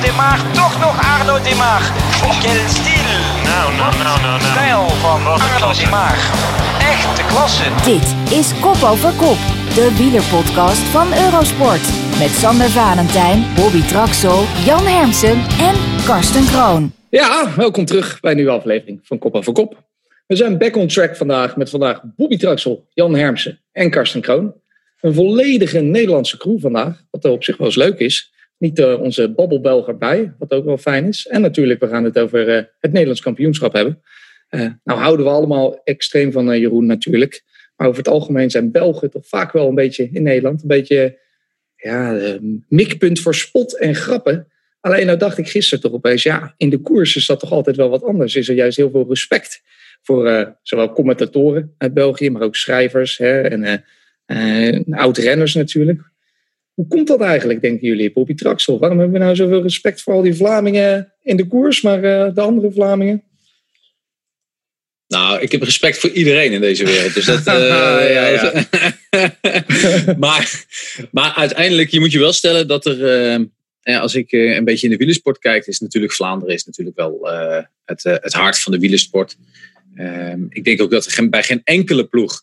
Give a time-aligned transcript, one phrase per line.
[0.00, 1.82] Demar, toch nog Arno Demar.
[2.40, 3.04] Quel stil.
[3.44, 4.52] Nou, nou, nou, nou, nou.
[4.56, 5.84] Stijl van Wat een Arno klasse.
[5.84, 6.16] Demar.
[6.92, 7.66] Echt de klasse.
[7.92, 8.06] Dit
[8.38, 9.40] is Kop over Kop,
[9.78, 11.84] de wielerpodcast van Eurosport.
[12.18, 15.38] Met Sander Valentijn, Bobby Traxel, Jan Hermsen
[15.68, 15.74] en
[16.06, 16.92] Karsten Kroon.
[17.10, 19.82] Ja, welkom terug bij een nieuwe aflevering van Kop over Kop.
[20.26, 24.54] We zijn back on track vandaag met vandaag Bobby Traxel, Jan Hermsen en Karsten Kroon.
[25.00, 28.32] Een volledige Nederlandse crew vandaag, wat op zich wel eens leuk is.
[28.60, 31.26] Niet uh, onze babbelbelg erbij, wat ook wel fijn is.
[31.26, 34.02] En natuurlijk, we gaan het over uh, het Nederlands kampioenschap hebben.
[34.50, 37.42] Uh, nou houden we allemaal extreem van Jeroen natuurlijk.
[37.76, 40.62] Maar over het algemeen zijn Belgen toch vaak wel een beetje in Nederland.
[40.62, 41.18] Een beetje
[41.76, 42.18] ja,
[42.68, 44.46] mikpunt voor spot en grappen.
[44.80, 47.76] Alleen nou dacht ik gisteren toch opeens, ja, in de koers is dat toch altijd
[47.76, 48.36] wel wat anders.
[48.36, 49.62] Is er juist heel veel respect
[50.02, 53.84] voor zowel commentatoren uit België, maar ook schrijvers hè, en
[54.90, 56.09] oud-renners natuurlijk.
[56.80, 58.78] Hoe komt dat eigenlijk, denken jullie, Bobby Traxel?
[58.78, 62.00] Waarom hebben we nou zoveel respect voor al die Vlamingen in de koers, maar
[62.34, 63.22] de andere Vlamingen?
[65.06, 67.14] Nou, ik heb respect voor iedereen in deze wereld.
[67.14, 68.66] Dus dat, ja, ja.
[70.26, 70.64] maar,
[71.10, 72.98] maar uiteindelijk, je moet je wel stellen dat er
[73.82, 77.28] ja, als ik een beetje in de wielersport kijk, is natuurlijk Vlaanderen is natuurlijk wel
[77.84, 79.36] het, het hart van de wielersport.
[79.94, 82.42] Ehm, ik denk ook dat er geen, bij geen enkele ploeg,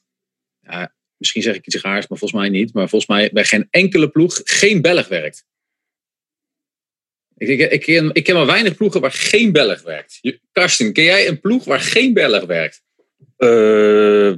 [1.18, 4.10] misschien zeg ik iets raars, maar volgens mij niet, maar volgens mij bij geen enkele
[4.10, 5.46] ploeg geen Belg werkt.
[7.38, 10.20] Ik, ik, ik, ken, ik ken maar weinig ploegen waar geen Belg werkt.
[10.52, 12.82] Karsten, ken jij een ploeg waar geen Belg werkt?
[13.38, 14.34] Uh,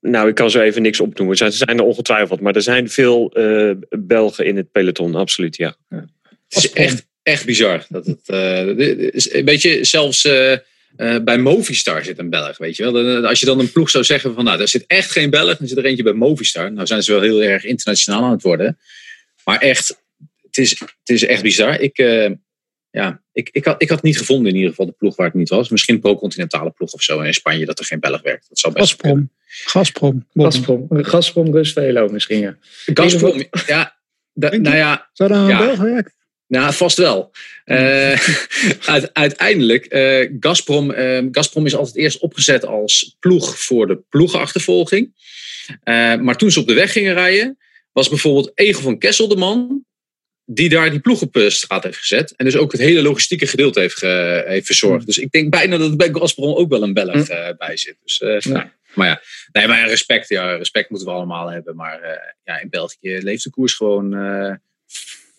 [0.00, 1.30] nou, ik kan zo even niks opnoemen.
[1.30, 5.14] Er zijn, er zijn er ongetwijfeld, maar er zijn veel uh, Belgen in het peloton,
[5.14, 5.76] absoluut, ja.
[5.88, 6.04] ja.
[6.48, 7.86] Het is echt, echt bizar.
[7.88, 8.78] Dat het, uh,
[9.12, 10.28] is een beetje zelfs
[10.96, 13.26] uh, uh, bij Movistar zit een Belg, weet je wel.
[13.26, 15.68] Als je dan een ploeg zou zeggen van, nou, daar zit echt geen Belg, dan
[15.68, 16.72] zit er eentje bij Movistar.
[16.72, 18.78] Nou zijn ze wel heel erg internationaal aan het worden.
[19.44, 20.02] Maar echt,
[20.42, 21.80] het is, het is echt bizar.
[21.80, 21.96] Ik,
[22.90, 25.34] ja, ik, ik, had, ik had niet gevonden in ieder geval de ploeg waar het
[25.34, 25.68] niet was.
[25.68, 28.46] Misschien een pro-continentale ploeg of zo in Spanje dat er geen Belg werkt.
[28.48, 29.30] Dat zou best Gazprom.
[29.46, 30.26] Gazprom.
[30.34, 30.86] Gazprom.
[30.90, 32.56] Gazprom Rusvelo misschien, ja.
[32.84, 33.96] Gazprom, ja.
[34.32, 35.10] Da, nou ja.
[35.12, 35.58] Zou daar een ja.
[35.58, 36.12] Belg werken?
[36.48, 37.30] Nou, vast wel.
[37.68, 38.18] Uh,
[39.12, 45.12] uiteindelijk, uh, Gazprom, uh, Gazprom is altijd eerst opgezet als ploeg voor de ploegenachtervolging.
[46.20, 47.58] maar toen ze op de weg gingen rijden,
[47.92, 49.84] was bijvoorbeeld Egel van Kessel de man
[50.44, 52.34] die daar die ploeg op straat heeft gezet.
[52.36, 54.00] En dus ook het hele logistieke gedeelte heeft,
[54.46, 55.06] heeft verzorgd.
[55.06, 57.26] Dus ik denk bijna dat er bij Gazprom ook wel een Belg
[57.56, 57.96] bij zit.
[58.04, 58.72] Dus, ja.
[58.94, 59.22] Maar ja,
[59.52, 61.76] nee, maar respect, ja, respect moeten we allemaal hebben.
[61.76, 62.00] Maar
[62.44, 64.14] ja, in België leeft de koers gewoon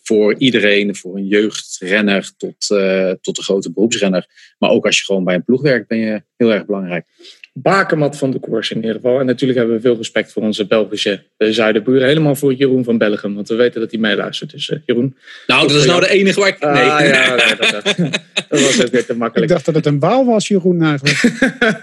[0.10, 4.28] voor iedereen, voor een jeugdrenner tot, uh, tot een grote beroepsrenner.
[4.58, 7.06] Maar ook als je gewoon bij een ploeg werkt, ben je heel erg belangrijk.
[7.54, 9.20] Bakermat van de koers in ieder geval.
[9.20, 12.08] En natuurlijk hebben we veel respect voor onze Belgische uh, zuidenburen.
[12.08, 14.52] Helemaal voor Jeroen van Belgium, want we weten dat hij meeluistert.
[14.52, 15.16] Dus uh, Jeroen.
[15.48, 16.60] Nou, dat is nou de enige waar ik...
[16.60, 17.96] Nee, ah, ja, dat, dat,
[18.50, 19.50] dat, was ook weer te makkelijk.
[19.50, 21.22] Ik dacht dat het een waal was, Jeroen eigenlijk.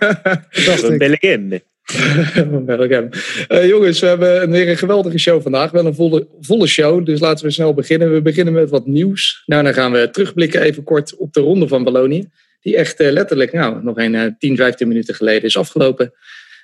[0.66, 1.60] dat een Belgium.
[3.48, 5.70] uh, jongens, we hebben weer een geweldige show vandaag.
[5.70, 8.12] Wel een volle, volle show, dus laten we snel beginnen.
[8.12, 9.42] We beginnen met wat nieuws.
[9.46, 12.28] Nou, dan gaan we terugblikken even kort op de ronde van Wallonië.
[12.60, 16.12] Die echt uh, letterlijk nou, nog een uh, 10, 15 minuten geleden is afgelopen.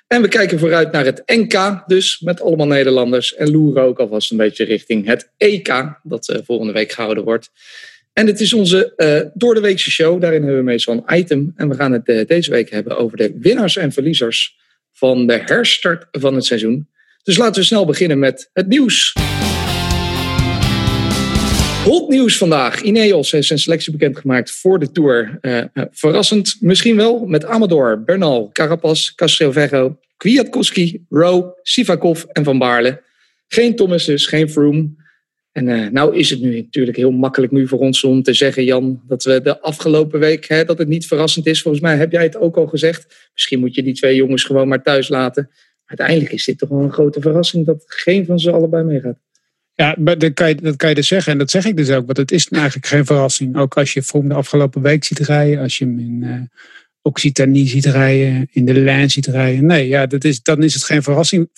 [0.07, 3.35] En we kijken vooruit naar het NK, dus met allemaal Nederlanders.
[3.35, 7.49] En loeren ook alvast een beetje richting het EK, dat uh, volgende week gehouden wordt.
[8.13, 10.21] En het is onze uh, door de weekse show.
[10.21, 11.53] Daarin hebben we meestal een item.
[11.55, 14.61] En we gaan het deze week hebben over de winnaars en verliezers
[14.93, 16.87] van de herstart van het seizoen.
[17.23, 19.13] Dus laten we snel beginnen met het nieuws.
[21.83, 22.81] Hot nieuws vandaag.
[22.81, 25.37] Ineos heeft zijn selectie bekendgemaakt voor de Tour.
[25.41, 33.03] Uh, verrassend misschien wel met Amador, Bernal, Carapaz, Castrovejo, Kwiatkowski, Rowe, Sivakov en Van Baarle.
[33.47, 35.02] Geen Thomas geen Froome.
[35.53, 38.63] En uh, nou is het nu natuurlijk heel makkelijk nu voor ons om te zeggen,
[38.63, 41.61] Jan, dat we de afgelopen week, hè, dat het niet verrassend is.
[41.61, 43.29] Volgens mij heb jij het ook al gezegd.
[43.33, 45.43] Misschien moet je die twee jongens gewoon maar thuis laten.
[45.51, 49.17] Maar uiteindelijk is dit toch wel een grote verrassing dat geen van ze allebei meegaat.
[49.75, 51.31] Ja, dat kan, je, dat kan je dus zeggen.
[51.31, 52.05] En dat zeg ik dus ook.
[52.05, 53.57] Want het is eigenlijk geen verrassing.
[53.57, 55.59] Ook als je Vroom de afgelopen week ziet rijden.
[55.59, 56.41] Als je hem in uh,
[57.05, 58.47] Occitanie ziet rijden.
[58.51, 59.65] In de lijn ziet rijden.
[59.65, 61.49] Nee, ja, dat is, dan is het geen verrassing.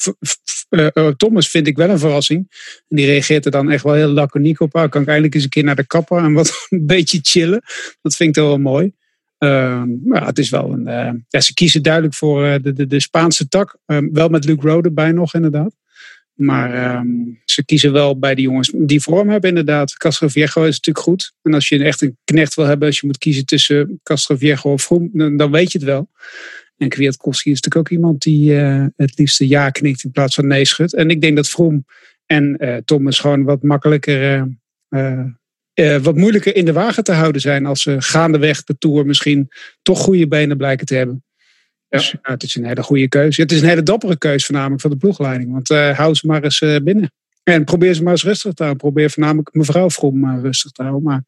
[0.69, 2.47] Uh, uh, Thomas vind ik wel een verrassing.
[2.87, 4.75] En die reageert er dan echt wel heel laconiek op.
[4.75, 7.61] Ah, kan ik eindelijk eens een keer naar de kapper en wat een beetje chillen.
[8.01, 8.91] Dat vind ik wel mooi.
[9.39, 10.87] Uh, maar het is wel een.
[10.87, 13.77] Uh, ja, ze kiezen duidelijk voor uh, de, de, de Spaanse tak.
[14.11, 15.75] wel met Luke Rowe erbij nog, inderdaad.
[16.33, 19.97] Maar um, ze kiezen wel bij die jongens die vorm hebben, inderdaad.
[19.97, 21.33] Castroviejo is natuurlijk goed.
[21.41, 24.81] En als je echt een knecht wil hebben, als je moet kiezen tussen Castroviejo of
[24.81, 26.09] Vroom, dan, dan weet je het wel.
[26.77, 30.47] En Kwiatkowski is natuurlijk ook iemand die uh, het liefst ja knikt in plaats van
[30.47, 30.93] nee schudt.
[30.93, 31.85] En ik denk dat Vroom
[32.25, 34.47] en uh, Thomas gewoon wat makkelijker
[34.89, 35.19] uh,
[35.73, 39.49] eh, wat moeilijker in de wagen te houden zijn als ze gaandeweg de Tour misschien
[39.81, 41.23] toch goede benen blijken te hebben.
[41.89, 41.97] Ja.
[41.97, 43.41] Dus het is een hele goede keuze.
[43.41, 45.51] Het is een hele dappere keuze voornamelijk van de ploegleiding.
[45.51, 47.11] Want eh, hou ze maar eens binnen.
[47.45, 48.83] En probeer ze maar eens rustig te houden.
[48.83, 51.03] Probeer voornamelijk mevrouw Vroom maar rustig te houden.
[51.03, 51.23] Maar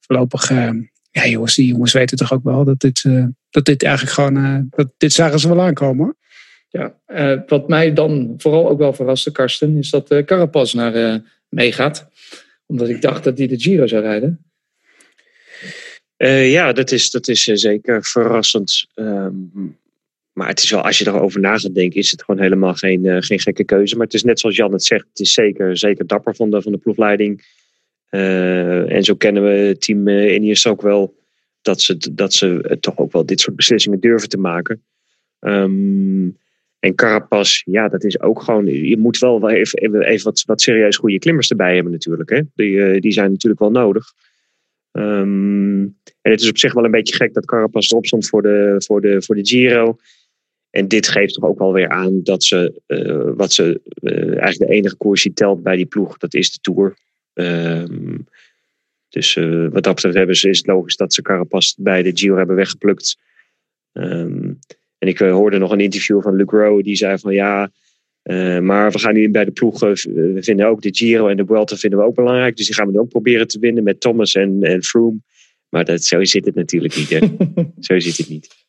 [0.00, 0.70] voorlopig, eh,
[1.10, 4.36] ja jongens, die jongens weten toch ook wel dat dit, eh, dat dit eigenlijk gewoon,
[4.36, 6.16] eh, dat, dit zagen ze wel aankomen hoor.
[6.70, 10.94] Ja, eh, wat mij dan vooral ook wel verraste, Karsten, is dat uh, Carapaz naar
[10.94, 11.14] eh,
[11.48, 12.08] meegaat.
[12.66, 14.44] Omdat ik dacht dat hij de Giro zou rijden.
[16.16, 18.86] Eh, ja, dat is, dat is eh, zeker verrassend.
[18.94, 19.32] Ehm,
[20.38, 23.06] maar het is wel, als je erover na gaat denken, is het gewoon helemaal geen,
[23.06, 23.96] eh, geen gekke keuze.
[23.96, 26.62] Maar het is net zoals Jan het zegt, het is zeker, zeker dapper van de,
[26.62, 27.46] van de ploegleiding.
[28.08, 31.16] Eh, en zo kennen we team uh, Ineos ook wel,
[31.62, 34.82] dat ze, dat ze toch ook wel dit soort beslissingen durven te maken.
[35.38, 36.28] Ehm,
[36.78, 38.66] en Carapaz, ja, dat is ook gewoon.
[38.66, 42.30] Je moet wel even, even, wat, wat serieus goede klimmers erbij hebben, natuurlijk.
[42.30, 42.40] Hè?
[42.54, 44.12] Die, die zijn natuurlijk wel nodig.
[44.92, 45.86] Ehm,
[46.22, 48.74] en het is op zich wel een beetje gek dat Carapaz erop stond voor de,
[48.78, 49.98] voor de, voor de Giro.
[50.78, 54.58] En dit geeft toch ook wel weer aan dat ze, uh, wat ze uh, eigenlijk
[54.58, 56.96] de enige koers die telt bij die ploeg, dat is de Tour.
[57.34, 58.26] Um,
[59.08, 62.10] dus uh, wat dat betreft hebben ze, is het logisch dat ze Carapaz bij de
[62.14, 63.18] Giro hebben weggeplukt.
[63.92, 64.58] Um,
[64.98, 67.70] en ik hoorde nog een interview van Luke Rowe, die zei van ja,
[68.60, 71.76] maar we gaan nu bij de ploegen, we vinden ook de Giro en de Vuelta
[71.76, 72.56] vinden we ook belangrijk.
[72.56, 75.18] Dus die gaan we ook proberen te winnen met Thomas en, en Froome.
[75.68, 77.10] Maar dat, zo zit het natuurlijk niet.
[77.10, 77.18] Hè?
[77.86, 78.67] zo zit het niet.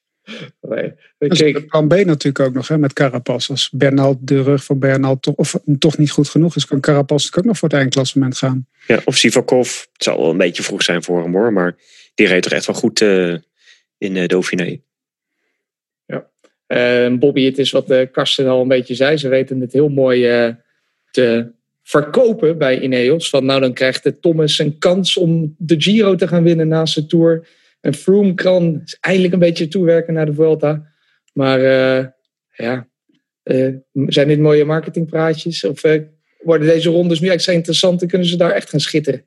[0.61, 0.93] Nee.
[1.17, 3.49] Dat is plan B natuurlijk ook nog hè, met Carapaz.
[3.49, 7.29] Als Bernal de rug van Bernal toch, of, toch niet goed genoeg is, kan Carapaz
[7.37, 8.67] ook nog voor het eindklassement gaan.
[8.87, 9.81] Ja, of Sivakov.
[9.93, 11.53] Het zal wel een beetje vroeg zijn voor hem hoor.
[11.53, 11.75] Maar
[12.15, 13.35] die reed toch echt wel goed uh,
[13.97, 14.79] in uh, Dauphiné.
[16.05, 16.29] Ja.
[16.67, 19.17] Uh, Bobby, het is wat uh, Karsten al een beetje zei.
[19.17, 20.53] Ze weten het heel mooi uh,
[21.11, 21.51] te
[21.83, 23.29] verkopen bij Ineos.
[23.29, 26.95] Van nou, dan krijgt de Thomas een kans om de Giro te gaan winnen naast
[26.95, 27.47] de Tour.
[27.81, 30.87] En Froome kan eindelijk een beetje toewerken naar de Vuelta.
[31.33, 32.05] Maar uh,
[32.55, 32.87] ja,
[33.43, 35.63] uh, zijn dit mooie marketingpraatjes?
[35.63, 36.01] Of uh,
[36.39, 39.25] worden deze rondes nu extra interessant en kunnen ze daar echt gaan schitteren?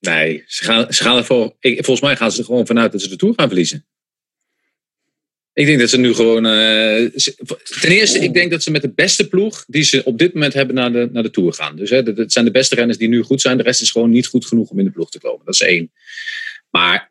[0.00, 1.56] Nee, ze gaan, ze gaan ervoor.
[1.60, 3.86] Ik, volgens mij gaan ze er gewoon vanuit dat ze de Tour gaan verliezen.
[5.52, 6.42] Ik denk dat ze nu gewoon.
[6.42, 10.52] ten eerste, ik denk dat ze met de beste ploeg die ze op dit moment
[10.52, 11.76] hebben naar de, naar de Tour gaan.
[11.76, 13.56] Dus dat zijn de beste renners die nu goed zijn.
[13.56, 15.44] De rest is gewoon niet goed genoeg om in de ploeg te komen.
[15.44, 15.92] Dat is één.
[16.70, 17.10] Maar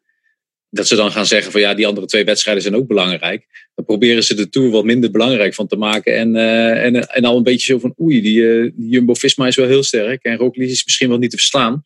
[0.69, 3.69] dat ze dan gaan zeggen van ja, die andere twee wedstrijden zijn ook belangrijk.
[3.75, 6.15] Dan proberen ze de Tour wat minder belangrijk van te maken.
[6.15, 9.55] En, uh, en, en al een beetje zo van oei, die, uh, die Jumbo-Visma is
[9.55, 10.23] wel heel sterk.
[10.23, 11.83] En Roglic is misschien wel niet te verslaan.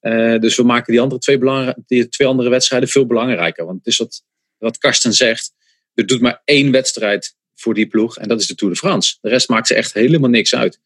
[0.00, 1.38] Uh, dus we maken die, andere twee,
[1.86, 3.64] die twee andere wedstrijden veel belangrijker.
[3.64, 4.24] Want het is wat,
[4.58, 5.52] wat Karsten zegt.
[5.94, 8.18] Er doet maar één wedstrijd voor die ploeg.
[8.18, 9.16] En dat is de Tour de France.
[9.20, 10.80] De rest maakt ze echt helemaal niks uit.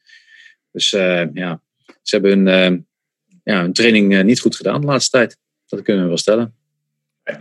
[0.73, 1.62] Dus ja,
[2.02, 2.87] ze hebben hun,
[3.44, 5.37] ja, hun training niet goed gedaan de laatste tijd.
[5.67, 6.55] Dat kunnen we wel stellen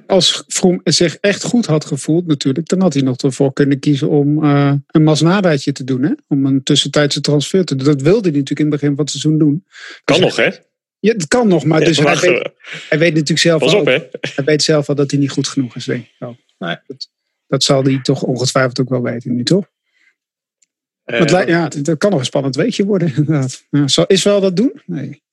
[0.08, 4.10] als Vroom zich echt goed had gevoeld natuurlijk, dan had hij nog ervoor kunnen kiezen
[4.10, 6.04] om uh, een Masnadaatje te doen.
[6.04, 6.12] Hè?
[6.28, 7.86] Om een tussentijdse transfer te doen.
[7.86, 9.66] Dat wilde hij natuurlijk in het begin van het seizoen doen.
[10.04, 10.50] Kan dus nog, hè?
[11.00, 12.50] Ja, het kan nog, maar, ja, dus hij, weet,
[12.90, 14.00] hij weet natuurlijk zelf Pas al, op, hè?
[14.22, 16.38] Hij weet zelf al dat hij niet goed genoeg is, denk ik wel.
[16.58, 17.10] Nee, dat,
[17.48, 19.66] dat, zal hij toch ongetwijfeld ook wel weten nu, toch?
[21.06, 23.66] Uh, het, ja, het, het, kan nog een spannend weekje worden, inderdaad.
[23.70, 24.82] Ja, zal Israël dat doen?
[24.86, 25.24] Nee.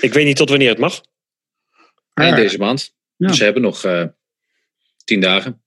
[0.00, 1.02] Ik weet niet tot wanneer het mag.
[2.14, 2.93] Eind deze maand.
[3.16, 3.26] Ja.
[3.26, 4.04] Dus ze hebben nog uh,
[5.04, 5.62] tien dagen.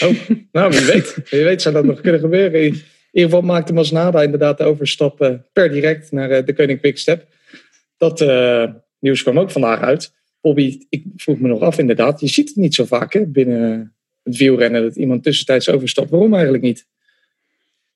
[0.00, 0.14] Oh,
[0.52, 1.16] nou, wie weet.
[1.30, 2.62] Wie weet zou dat nog kunnen gebeuren.
[2.62, 2.82] In
[3.12, 7.26] ieder geval maakte Masnada inderdaad de overstap uh, per direct naar uh, de Koning Quickstep.
[7.96, 8.20] Dat
[8.98, 10.12] nieuws kwam ook vandaag uit.
[10.40, 12.20] Bobby, ik vroeg me nog af inderdaad.
[12.20, 16.10] Je ziet het niet zo vaak hè, binnen het wielrennen dat iemand tussentijds overstapt.
[16.10, 16.86] Waarom eigenlijk niet?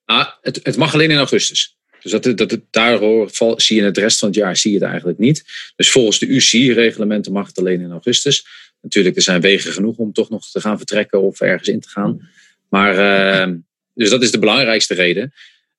[0.05, 1.76] Ah, het, het mag alleen in augustus.
[2.07, 5.19] Dus dat, dat daardoor zie je het rest van het jaar zie je het eigenlijk
[5.19, 5.45] niet.
[5.77, 8.47] Dus volgens de UCI-reglementen mag het alleen in augustus.
[8.81, 11.89] Natuurlijk, er zijn wegen genoeg om toch nog te gaan vertrekken of ergens in te
[11.89, 12.29] gaan.
[12.69, 12.95] Maar
[13.49, 13.55] uh,
[13.95, 15.33] dus dat is de belangrijkste reden.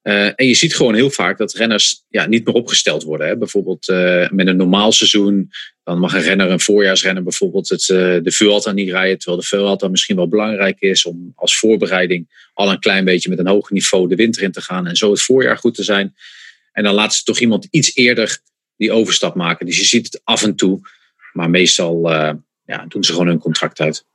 [0.04, 3.28] Uh, en je ziet gewoon heel vaak dat renners ja, niet meer opgesteld worden.
[3.28, 3.38] Hè.
[3.38, 5.52] Bijvoorbeeld uh, met een normaal seizoen,
[5.88, 9.18] dan mag een renner, een voorjaarsrenner bijvoorbeeld, het, uh, de Vuelta niet rijden.
[9.18, 13.40] Terwijl de Vuelta misschien wel belangrijk is om als voorbereiding al een klein beetje met
[13.40, 14.88] een hoger niveau de winter in te gaan.
[14.88, 16.16] En zo het voorjaar goed te zijn.
[16.72, 18.40] En dan laat ze toch iemand iets eerder
[18.78, 19.66] die overstap maken.
[19.66, 20.80] Dus je ziet het af en toe.
[21.34, 22.10] Maar meestal
[22.66, 24.06] ja, doen ze gewoon hun contract uit.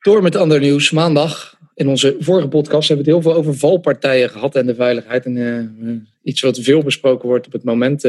[0.00, 0.90] Door met ander nieuws.
[0.90, 4.74] Maandag in onze vorige podcast hebben we het heel veel over valpartijen gehad en de
[4.74, 5.24] veiligheid.
[5.24, 8.04] En uh, iets wat veel besproken wordt op het moment.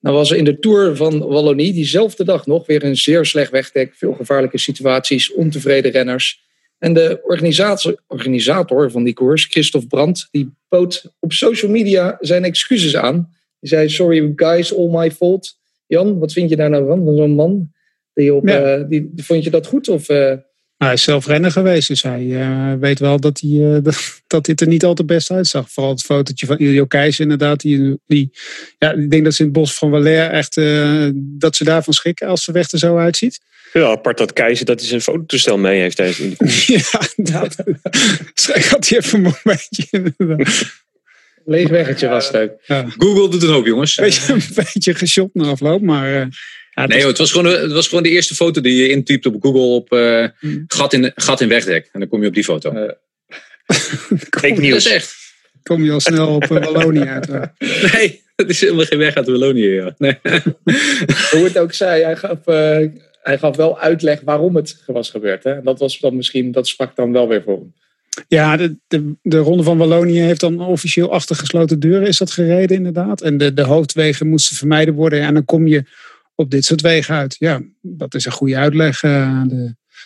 [0.00, 3.50] Nou was er in de Tour van Wallonie diezelfde dag nog weer een zeer slecht
[3.50, 3.94] wegdek.
[3.94, 6.42] Veel gevaarlijke situaties, ontevreden renners.
[6.78, 7.20] En de
[8.08, 13.28] organisator van die koers, Christophe Brandt, die bood op social media zijn excuses aan.
[13.60, 15.58] Die zei, sorry guys, all my fault.
[15.86, 17.04] Jan, wat vind je daar nou van?
[17.04, 17.72] Van zo'n man?
[18.14, 18.62] Die op, Ja.
[18.62, 19.88] eh, die, vond je dat goed?
[19.88, 20.34] Of, eh,
[20.84, 24.44] hij is zelf renner geweest, dus hij eh, weet wel dat, hij, eh, dat, dat
[24.44, 25.70] dit er niet al te best uitzag.
[25.70, 27.60] Vooral het fotootje van Ilio Keijs inderdaad.
[27.60, 28.30] Die, die,
[28.78, 31.92] ja, ik denk dat ze in het bos van Valère echt, eh, dat ze daarvan
[31.92, 33.40] schrikken als de weg er zo uitziet.
[33.72, 36.46] Ja, apart dat Keizer dat hij zijn fototoestel mee heeft tijdens in de
[36.90, 37.56] ja, dat,
[38.34, 40.82] Schrik had hij even een momentje inderdaad.
[41.44, 42.50] leeg weggetje was het ook.
[42.66, 42.86] Ja.
[42.96, 43.94] Google doet het ook, jongens.
[43.94, 46.28] Beetje, een beetje geshopt na afloop, maar...
[46.80, 48.88] ja, het Nee, joh, het, was gewoon, het was gewoon de eerste foto die je
[48.88, 50.64] intypt op Google op eh, Hmm.
[50.66, 51.88] gat, in, gat in wegdek.
[51.92, 52.70] En dan kom je op die foto.
[52.72, 52.92] Eh,
[54.30, 54.86] fake Dat is nieuws.
[54.86, 55.14] echt.
[55.62, 57.28] kom je al snel op Wallonië uit.
[57.92, 59.68] Nee, dat is helemaal geen weg uit Wallonië.
[59.68, 59.94] Ja.
[59.98, 60.18] Nee.
[61.30, 62.86] hoe het ook zij, hij gaf, eh,
[63.22, 65.44] hij gaf wel uitleg waarom het was gebeurd.
[65.44, 65.52] Hè?
[65.54, 67.74] En dat was dan misschien, dat sprak dan wel weer voor hem.
[68.28, 72.30] Ja, de, de, de Ronde van Wallonië heeft dan officieel achter gesloten deuren is dat
[72.30, 73.20] gereden inderdaad.
[73.22, 75.20] En de, de hoofdwegen moesten vermijden worden.
[75.20, 75.84] En dan kom je
[76.40, 77.36] op dit soort wegen uit.
[77.38, 79.02] Ja, dat is een goede uitleg.
[79.02, 79.42] eh,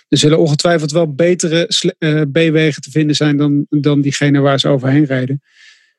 [0.08, 4.68] er zullen ongetwijfeld wel betere eh, B-wegen te vinden zijn dan, dan diegene waar ze
[4.68, 5.42] overheen rijden.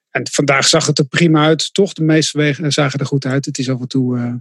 [0.10, 1.74] En vandaag zag het er prima uit.
[1.74, 3.46] Toch, de meeste wegen zagen er goed uit.
[3.46, 4.18] Het is af en toe...
[4.18, 4.34] eh,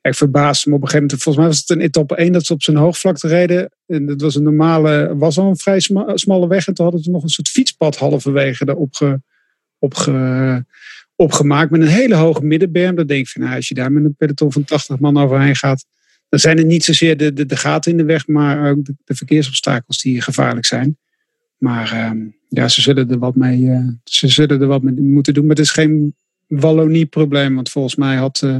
[0.00, 1.22] ik verbaasde me op een gegeven moment.
[1.22, 3.70] Volgens mij was het een etappe 1 dat ze op zijn hoogvlakte reden.
[3.86, 6.66] En dat was een normale, was al een vrij sma- smalle weg.
[6.66, 9.20] En toen hadden ze nog een soort fietspad halverwege erop ge,
[9.78, 10.64] opge,
[11.20, 11.70] opgemaakt.
[11.70, 12.94] Met een hele hoge middenberm.
[12.94, 15.56] Dan denk ik van, nou, als je daar met een peloton van 80 man overheen
[15.56, 15.84] gaat.
[16.28, 18.26] Dan zijn het niet zozeer de, de, de gaten in de weg.
[18.26, 20.98] Maar ook de, verkeersobstakels die gevaarlijk zijn.
[21.58, 25.34] Maar ehm, ja, ze zullen er wat mee, eh, ze zullen er wat mee moeten
[25.34, 25.46] doen.
[25.46, 26.14] Maar het is geen
[26.46, 27.54] Wallonie-probleem.
[27.54, 28.56] Want volgens mij had eh,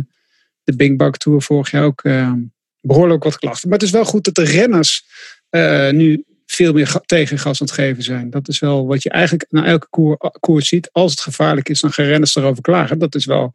[0.65, 2.33] de Bing Bak Tour vorig jaar ook eh,
[2.81, 3.69] behoorlijk wat klachten.
[3.69, 5.05] Maar het is wel goed dat de renners
[5.51, 6.25] eh, nu
[6.59, 8.31] veel meer ga- tegengas aan het geven zijn.
[8.31, 10.89] Dat is wel wat je eigenlijk na elke koer, koers ziet.
[10.93, 12.99] Als het gevaarlijk is, dan gaan renners erover klagen.
[12.99, 13.55] Dat is wel,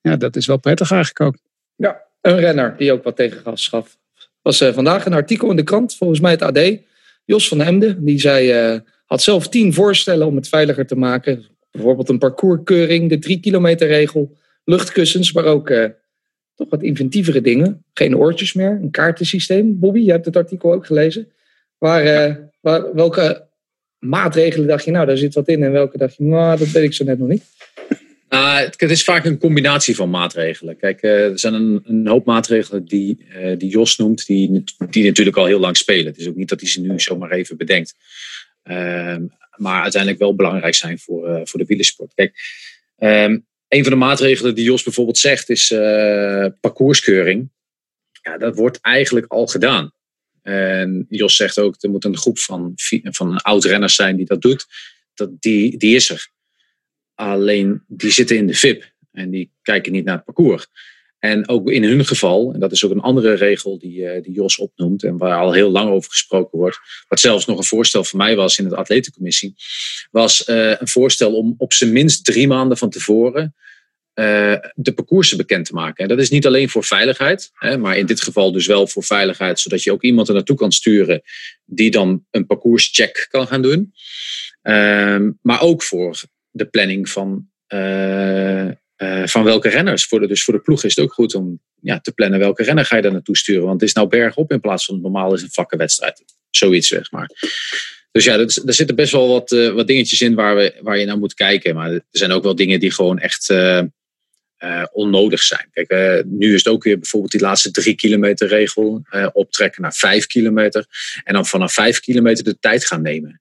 [0.00, 1.42] ja, dat is wel prettig eigenlijk ook.
[1.76, 3.96] Ja, een renner die ook wat tegengas gaf.
[4.42, 6.60] Was eh, vandaag een artikel in de krant, volgens mij het AD.
[7.24, 11.44] Jos van Hemden, die zei, eh, had zelf tien voorstellen om het veiliger te maken.
[11.70, 15.88] Bijvoorbeeld een parcourskeuring, de drie kilometer regel, luchtkussens, maar ook eh,
[16.54, 17.84] toch wat inventievere dingen.
[17.94, 19.78] Geen oortjes meer, een kaartensysteem.
[19.78, 21.28] Bobby, je hebt het artikel ook gelezen.
[21.84, 23.48] Eh, waar, welke
[23.98, 25.62] maatregelen dacht je, nou, daar zit wat in.
[25.62, 27.44] En welke dacht je, nou, dat weet ik zo net nog niet.
[28.28, 30.76] Nou, het, is vaak een combinatie van maatregelen.
[30.76, 35.04] Kijk, eh, er zijn een, een hoop maatregelen die, eh, die Jos noemt, die, die
[35.04, 36.06] natuurlijk al heel lang spelen.
[36.06, 37.94] Het is ook niet dat hij ze nu zomaar even bedenkt.
[38.62, 39.22] Ehm,
[39.56, 42.14] maar uiteindelijk wel belangrijk zijn voor, voor de wielersport.
[42.14, 42.34] Kijk,
[42.96, 43.38] ehm,
[43.68, 45.68] een van de maatregelen die Jos bijvoorbeeld zegt is
[46.60, 47.50] parcourskeuring.
[48.22, 49.93] Ja, dat wordt eigenlijk al gedaan.
[50.44, 52.72] En Jos zegt ook, er moet een groep van,
[53.02, 54.66] van oud-renners zijn die dat doet.
[55.14, 56.28] Dat, die, die is er.
[57.14, 60.66] Alleen die zitten in de VIP en die kijken niet naar het parcours.
[61.18, 64.32] En ook in hun geval, en dat is ook een andere regel die, eh, die
[64.32, 68.04] Jos opnoemt en waar al heel lang over gesproken wordt, wat zelfs nog een voorstel
[68.04, 69.54] van mij was in de atletencommissie,
[70.10, 73.54] was eh, een voorstel om op zijn minst drie maanden van tevoren
[74.14, 76.02] eh, de parcoursen bekend te maken.
[76.02, 79.60] En dat is niet alleen voor veiligheid, maar in dit geval dus wel voor veiligheid,
[79.60, 81.22] zodat je ook iemand er naartoe kan sturen
[81.64, 83.92] die dan een parcourscheck kan gaan doen.
[84.62, 88.74] Ehm, maar ook voor de planning van, eh, eh,
[89.24, 90.08] van welke renners.
[90.08, 92.96] Dus voor de ploeg is het ook goed om ja, te plannen welke renner ga
[92.96, 93.62] je daar naartoe sturen.
[93.62, 96.24] Want het is nou bergop in plaats van normaal is een vakkenwedstrijd.
[96.50, 97.30] Zoiets zeg maar.
[98.12, 101.18] Dus ja, er zitten best wel wat, wat dingetjes in waar, we, waar je naar
[101.18, 101.74] moet kijken.
[101.74, 103.46] Maar er zijn ook wel dingen die gewoon echt
[104.64, 105.68] eh, onnodig zijn.
[105.72, 109.82] Kijk, eh, nu is het ook weer bijvoorbeeld die laatste drie kilometer regel eh, optrekken
[109.82, 110.86] naar vijf kilometer.
[111.24, 113.40] En dan vanaf vijf kilometer de tijd gaan nemen.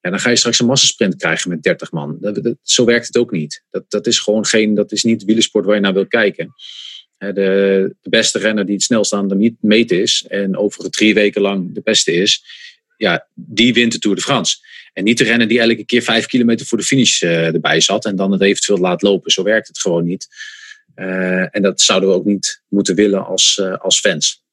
[0.00, 2.16] Ja, dan ga je straks een massasprint krijgen met 30 man.
[2.20, 3.62] Dat, zo werkt het ook niet.
[3.70, 6.54] Dat, dat is gewoon geen, dat is niet wielersport waar je naar wil kijken.
[7.18, 11.74] De, de beste renner die het snelst aan meet is en over drie weken lang
[11.74, 12.44] de beste is,
[12.96, 14.56] ja, die wint de Tour de France.
[14.92, 18.16] En niet de renner die elke keer vijf kilometer voor de finish erbij zat en
[18.16, 19.30] dan het eventueel laat lopen.
[19.30, 20.28] Zo werkt het gewoon niet.
[20.94, 24.44] Eh, en dat zouden we ook niet moeten willen als, eh, als fans.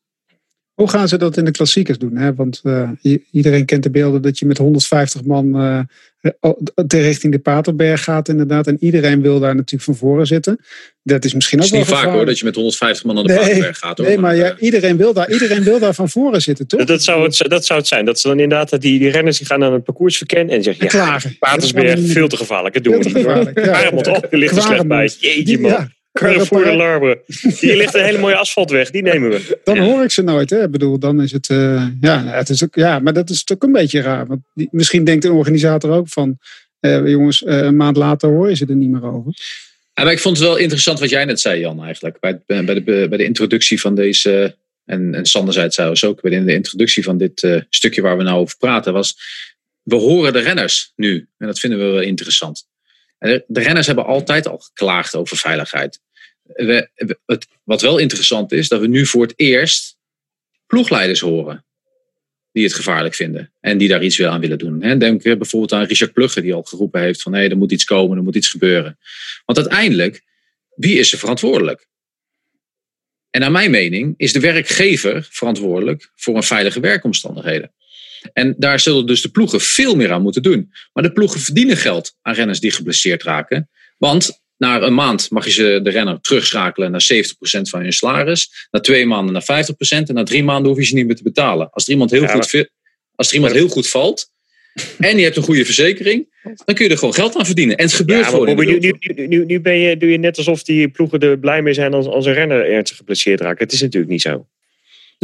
[0.73, 2.17] Hoe gaan ze dat in de klassiekers doen?
[2.17, 2.35] Hè?
[2.35, 2.89] Want eh,
[3.31, 5.79] iedereen kent de beelden dat je met 150 man eh,
[6.39, 6.51] eh,
[6.87, 8.67] richting de Paterberg gaat inderdaad.
[8.67, 10.59] En iedereen wil daar natuurlijk van voren zitten.
[11.03, 13.17] Dat is misschien Het ook is niet wel vaak hoor dat je met 150 man
[13.17, 13.97] aan de Nee, Paterberg gaat.
[13.97, 14.07] Hoor.
[14.07, 16.83] Nee, maar ja, iedereen, wil daar, iedereen wil daar van voren zitten, toch?
[16.83, 18.05] Dat, zou het, dat zou het zijn.
[18.05, 20.63] Dat ze dan inderdaad dat die, die renners die gaan naar het parcours verkennen en
[20.63, 21.19] zeggen: En ja.
[21.39, 22.73] Patersberg, veel te gevaarlijk.
[22.73, 23.13] Dat doen we niet.
[23.13, 23.83] gevaarlijk, ja.
[23.83, 25.11] Armond op, ligt er slecht bij.
[25.19, 25.89] Jeetje man.
[26.11, 27.21] Carrefour de Larbre.
[27.59, 29.59] Hier ligt een hele mooie asfaltweg, die nemen we.
[29.63, 29.81] Dan Ja.
[29.83, 30.49] hoor ik ze nooit.
[30.49, 30.63] Hè?
[30.63, 31.49] Ik bedoel, dan is het.
[31.49, 34.27] eh, ja, het is ook, ja, maar dat is ook een beetje raar.
[34.27, 36.37] Want die- misschien denkt de organisator ook van.
[36.79, 39.31] eh, jongens, eh, een maand later hoor je ze er niet meer over.
[39.93, 42.19] Ja, maar ik vond het wel interessant wat jij net zei, Jan, eigenlijk.
[42.19, 44.55] Bij, bij, de, bij de introductie van deze.
[44.85, 48.17] En, en Sander zei het trouwens ook bij de introductie van dit uh, stukje waar
[48.17, 48.93] we nou over praten.
[48.93, 49.17] Was.
[49.83, 51.27] We horen de renners nu.
[51.37, 52.67] En dat vinden we wel interessant.
[53.21, 55.99] De, renners hebben altijd al geklaagd over veiligheid.
[56.43, 56.89] We,
[57.25, 59.97] het, wat wel interessant is, dat we nu voor het eerst
[60.65, 61.65] ploegleiders horen
[62.51, 64.79] die het gevaarlijk vinden en die daar iets aan willen doen.
[64.79, 68.17] Denk bijvoorbeeld aan Richard Plugge, die al geroepen heeft van hé, er moet iets komen,
[68.17, 68.97] er moet iets gebeuren.
[69.45, 70.23] Want uiteindelijk,
[70.75, 71.87] wie is er verantwoordelijk?
[73.29, 77.71] En naar mijn mening is de werkgever verantwoordelijk voor een veilige werkomstandigheden.
[78.33, 80.71] En daar zullen dus de ploegen veel meer aan moeten doen.
[80.93, 83.69] Maar de ploegen verdienen geld aan renners die geblesseerd raken.
[83.97, 87.17] Want na een maand mag je ze, de renner terugschakelen naar 70%
[87.61, 88.67] van je salaris.
[88.71, 89.77] Na twee maanden naar 50%.
[89.87, 91.69] En na drie maanden hoef je ze niet meer te betalen.
[91.69, 92.69] Als er iemand heel, goed,
[93.15, 94.29] als er iemand heel goed valt.
[94.99, 96.29] En je hebt een goede verzekering.
[96.65, 97.77] Dan kun je er gewoon geld aan verdienen.
[97.77, 98.55] En het gebeurt ja, gewoon.
[98.55, 101.73] Nu, nu, nu, nu ben je, doe je net alsof die ploegen er blij mee
[101.73, 103.59] zijn als, als een renner ernstig geblesseerd raakt.
[103.59, 104.47] Het is natuurlijk niet zo.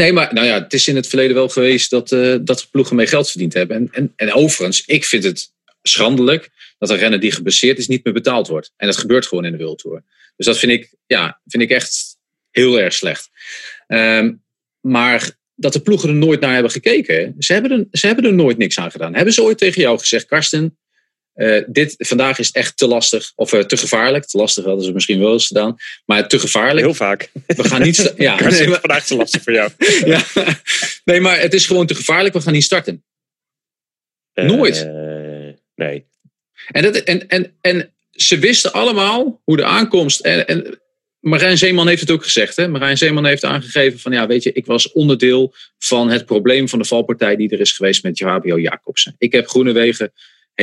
[0.01, 2.96] Nee, maar nou ja, het is in het verleden wel geweest dat, uh, dat ploegen
[2.96, 3.75] mee geld verdiend hebben.
[3.75, 5.51] En, en, en overigens, ik vind het
[5.82, 8.72] schandelijk dat een renner die geblesseerd is niet meer betaald wordt.
[8.75, 10.04] En dat gebeurt gewoon in de World Tour.
[10.36, 12.18] Dus dat vind ik, ja, vind ik echt
[12.51, 13.30] heel erg slecht.
[13.88, 14.44] Um,
[14.80, 17.36] maar dat de ploegen er nooit naar hebben gekeken.
[17.39, 19.16] Ze hebben er, ze hebben er nooit niks aan gedaan.
[19.16, 20.77] Hebben ze ooit tegen jou gezegd, Karsten,
[21.38, 24.25] uh, dit, vandaag is het echt te lastig of uh, te gevaarlijk.
[24.25, 25.77] Te lastig hadden ze misschien wel eens gedaan.
[26.06, 26.86] Maar te gevaarlijk.
[26.86, 27.29] Heel vaak.
[27.48, 28.13] We gaan niet.
[28.17, 29.72] Ja, nee, maar, vandaag te lastig voor jou.
[30.06, 30.24] ja,
[31.03, 32.34] nee, maar het is gewoon te gevaarlijk.
[32.34, 33.03] We gaan niet starten.
[34.34, 34.86] Nooit.
[34.86, 36.06] Uh, nee.
[36.72, 40.20] En, dat, en, en, en ze wisten allemaal hoe de aankomst.
[40.20, 40.79] En, en
[41.20, 42.56] Marijn Zeeman heeft het ook gezegd.
[42.56, 42.67] Hè?
[42.67, 46.79] Marijn Zeeman heeft aangegeven van ja, weet je, ik was onderdeel van het probleem van
[46.79, 49.15] de valpartij die er is geweest met Fabio Jacobsen.
[49.17, 50.12] Ik heb Groenewegen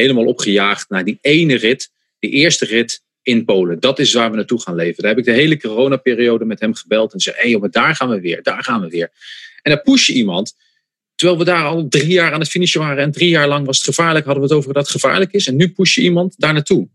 [0.00, 3.80] helemaal opgejaagd naar die ene rit, die eerste rit in Polen.
[3.80, 5.02] Dat is waar we naartoe gaan leven.
[5.02, 7.94] Daar heb ik de hele coronaperiode met hem gebeld en zei: hé, hey, maar daar
[7.96, 9.10] gaan we weer, daar gaan we weer.
[9.62, 10.54] En dan push je iemand
[11.14, 13.76] Terwijl we daar al drie jaar aan het finishen waren en drie jaar lang was
[13.76, 15.46] het gevaarlijk, hadden we het over dat het gevaarlijk is.
[15.46, 16.88] En nu push je iemand daar naartoe.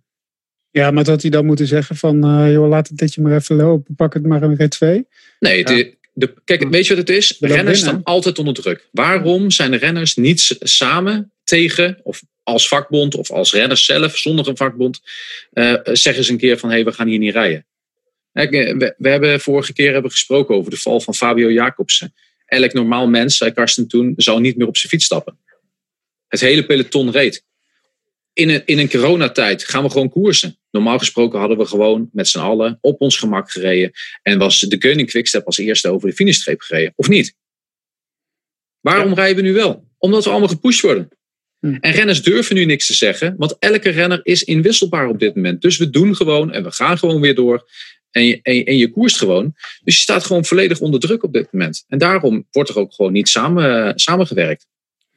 [0.71, 3.55] Ja, maar dat hij dan moeten zeggen van, uh, joh, laat het ditje maar even
[3.55, 5.07] lopen, pak het maar een rit 2.
[5.39, 7.37] Nee, de, de, kijk, weet je wat het is?
[7.37, 8.87] De renners staan altijd onder druk.
[8.91, 14.47] Waarom zijn de renners niet samen tegen, of als vakbond of als renners zelf, zonder
[14.47, 15.01] een vakbond,
[15.53, 17.65] uh, zeggen ze een keer van, hé, hey, we gaan hier niet rijden.
[18.31, 22.13] We, we hebben vorige keer hebben gesproken over de val van Fabio Jacobsen
[22.49, 25.39] elk normaal mens, zei Karsten toen, zou niet meer op zijn fiets stappen.
[26.27, 27.45] Het hele peloton reed.
[28.33, 30.57] In een, in een coronatijd gaan we gewoon koersen.
[30.71, 33.91] Normaal gesproken hadden we gewoon met z'n allen op ons gemak gereden.
[34.21, 36.93] En was de Koning Quickstep als eerste over de finishstreep gereden.
[36.95, 37.35] Of niet?
[38.79, 39.87] Waarom rijden we nu wel?
[39.97, 41.09] Omdat we allemaal gepusht worden.
[41.59, 41.77] Hm.
[41.79, 45.61] En renners durven nu niks te zeggen, want elke renner is inwisselbaar op dit moment.
[45.61, 47.67] Dus we doen gewoon en we gaan gewoon weer door.
[48.11, 49.53] En je, en, je koerst gewoon.
[49.83, 51.83] Dus je staat gewoon volledig onder druk op dit moment.
[51.87, 54.67] En daarom wordt er ook gewoon niet samen, samengewerkt.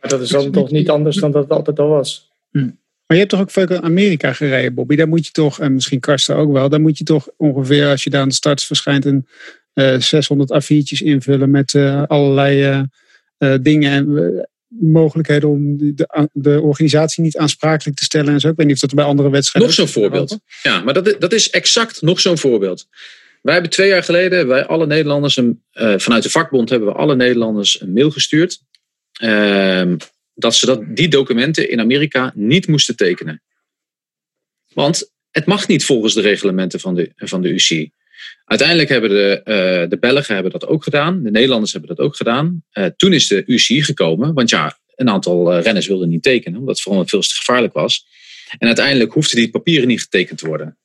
[0.00, 2.30] Maar dat is dan toch niet anders dan dat het altijd al was.
[2.50, 2.70] Hm.
[3.06, 4.96] Maar je hebt toch ook veel in Amerika gereden, Bobby?
[4.96, 8.04] Daar moet je toch, en misschien Karsten ook wel, daar moet je toch ongeveer, als
[8.04, 9.26] je daar aan de start verschijnt, een
[9.74, 12.84] uh, 600 A4'tjes invullen met uh, allerlei
[13.38, 13.90] uh, dingen.
[13.90, 14.48] En
[14.80, 18.48] mogelijkheden om de, de organisatie niet aansprakelijk te stellen en zo.
[18.48, 19.70] Ik weet niet of dat bij andere wedstrijden.
[19.70, 20.38] Nog zo'n voorbeeld.
[20.62, 22.86] Ja, maar dat, dat is exact nog zo'n voorbeeld.
[23.42, 26.94] Wij hebben twee jaar geleden, wij alle Nederlanders, een, uh, vanuit de vakbond hebben we
[26.94, 28.60] alle Nederlanders een mail gestuurd.
[29.22, 29.92] Uh,
[30.34, 33.42] dat ze dat, die documenten in Amerika niet moesten tekenen.
[34.74, 37.90] Want het mag niet volgens de reglementen van de, van de UC.
[38.44, 41.22] Uiteindelijk hebben de, uh, de Belgen hebben dat ook gedaan.
[41.22, 42.64] De Nederlanders hebben dat ook gedaan.
[42.72, 44.34] Uh, toen is de UCI gekomen.
[44.34, 46.58] Want ja, een aantal uh, renners wilden niet tekenen.
[46.58, 48.06] Omdat het vooral veel te gevaarlijk was.
[48.58, 50.78] En uiteindelijk hoefden die papieren niet getekend te worden.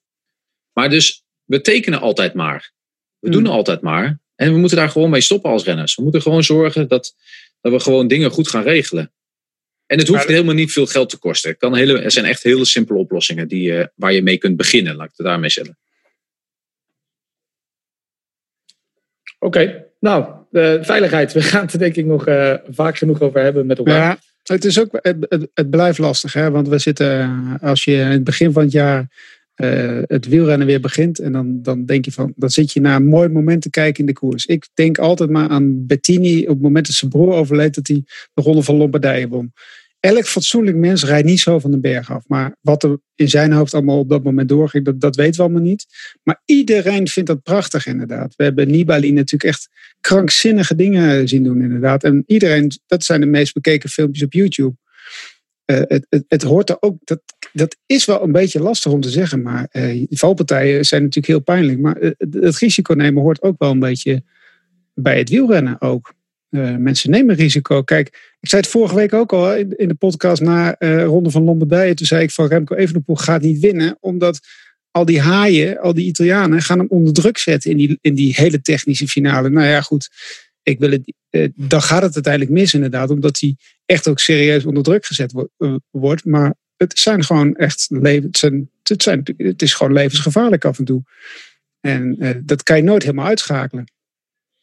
[0.73, 2.71] Maar dus, we tekenen altijd maar.
[3.19, 3.53] We doen hmm.
[3.53, 4.19] altijd maar.
[4.35, 5.95] En we moeten daar gewoon mee stoppen als renners.
[5.95, 7.15] We moeten gewoon zorgen dat,
[7.61, 9.11] dat we gewoon dingen goed gaan regelen.
[9.85, 11.49] En het hoeft helemaal niet veel geld te kosten.
[11.49, 14.95] Het kan hele, er zijn echt hele simpele oplossingen die, waar je mee kunt beginnen.
[14.95, 15.77] Laat ik het daarmee zeggen.
[19.39, 21.33] Oké, nou, de veiligheid.
[21.33, 23.95] We gaan het er denk ik nog uh, vaak genoeg over hebben met elkaar.
[23.95, 26.51] Ja, het, is ook, het, het, blijft lastig, hè?
[26.51, 29.35] want we zitten, eh, als je in het begin van het jaar
[30.07, 33.07] het wielrennen weer begint, en dan, dan denk je van, dan zit je naar een
[33.07, 34.45] mooi moment kijken in de koers.
[34.45, 38.03] Ik denk altijd maar aan Bettini op het moment dat zijn broer overleed, dat hij
[38.33, 39.53] de Ronde van Lombardije won
[39.99, 42.23] elk fatsoenlijk mens rijdt niet zo van de berg af.
[42.27, 45.41] Maar wat er in zijn hoofd allemaal op dat moment doorging, dat, dat weten we
[45.41, 45.85] allemaal niet.
[46.23, 48.35] Maar iedereen vindt dat prachtig inderdaad.
[48.35, 49.69] We hebben Nibali natuurlijk echt
[50.01, 52.03] krankzinnige dingen zien doen inderdaad.
[52.03, 54.75] En iedereen, dat zijn de meest bekeken filmpjes op YouTube.
[55.65, 56.97] uh, het, het, het, hoort er ook.
[57.03, 57.21] Dat,
[57.53, 59.41] dat is wel een beetje lastig om te zeggen.
[59.41, 61.79] Maar uh, valpartijen zijn natuurlijk heel pijnlijk.
[61.79, 64.23] Maar uh, het risico nemen hoort ook wel een beetje
[64.93, 66.13] bij het wielrennen ook.
[66.77, 67.83] Mensen nemen risico.
[67.83, 68.07] Kijk,
[68.39, 71.93] ik zei het vorige week ook al in, in de podcast na Ronde van Lombardije.
[71.93, 73.97] Toen zei ik van Remco Evenepoel gaat niet winnen.
[73.99, 74.39] Omdat
[74.91, 78.33] al die haaien, al die Italianen gaan hem onder druk zetten in die, in die
[78.35, 79.49] hele technische finale.
[79.49, 80.09] Nou ja, goed.
[80.63, 81.13] Ik wil het,
[81.55, 83.09] dan gaat het uiteindelijk mis inderdaad.
[83.09, 83.55] Omdat hij
[83.85, 85.33] echt ook serieus onder druk gezet
[85.91, 86.25] wordt.
[86.25, 88.27] Maar het zijn gewoon echt leven,
[88.83, 91.01] het, zijn, het, is gewoon levensgevaarlijk af en toe.
[91.79, 93.85] En uh, dat kan je nooit helemaal uitschakelen.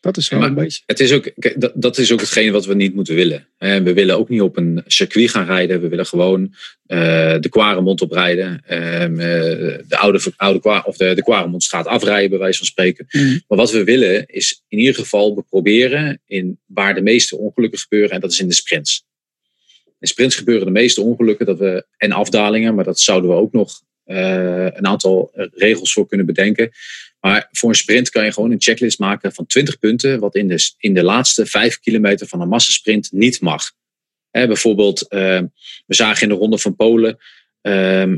[0.04, 0.82] Dat is wel een beetje.
[0.86, 3.46] Het is ook, dat, dat is ook hetgeen wat we niet moeten willen.
[3.58, 5.80] We willen ook niet op een circuit gaan rijden.
[5.80, 6.40] We willen gewoon
[6.86, 8.62] uh, de Quaremont oprijden.
[8.64, 8.78] Uh,
[9.88, 13.06] de oude, oude of de, de afrijden, bij wijze van spreken.
[13.10, 13.42] Mm.
[13.48, 17.78] Maar wat we willen is in ieder geval we proberen in waar de meeste ongelukken
[17.78, 18.10] gebeuren.
[18.10, 19.04] En dat is in de sprints.
[20.00, 23.52] In sprints gebeuren de meeste ongelukken dat we, en afdalingen, maar dat zouden we ook
[23.52, 26.70] nog uh, een aantal regels voor kunnen bedenken.
[27.24, 30.48] Maar voor een sprint kan je gewoon een checklist maken van 20 punten, wat in
[30.48, 33.72] de, in de laatste 5 kilometer van een massasprint niet mag.
[34.30, 35.40] Hè, bijvoorbeeld, uh,
[35.87, 37.18] we zagen in de Ronde van Polen
[37.62, 38.12] uh,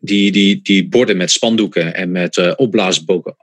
[0.00, 3.36] die, die, die borden met spandoeken en met uh, opblaasboken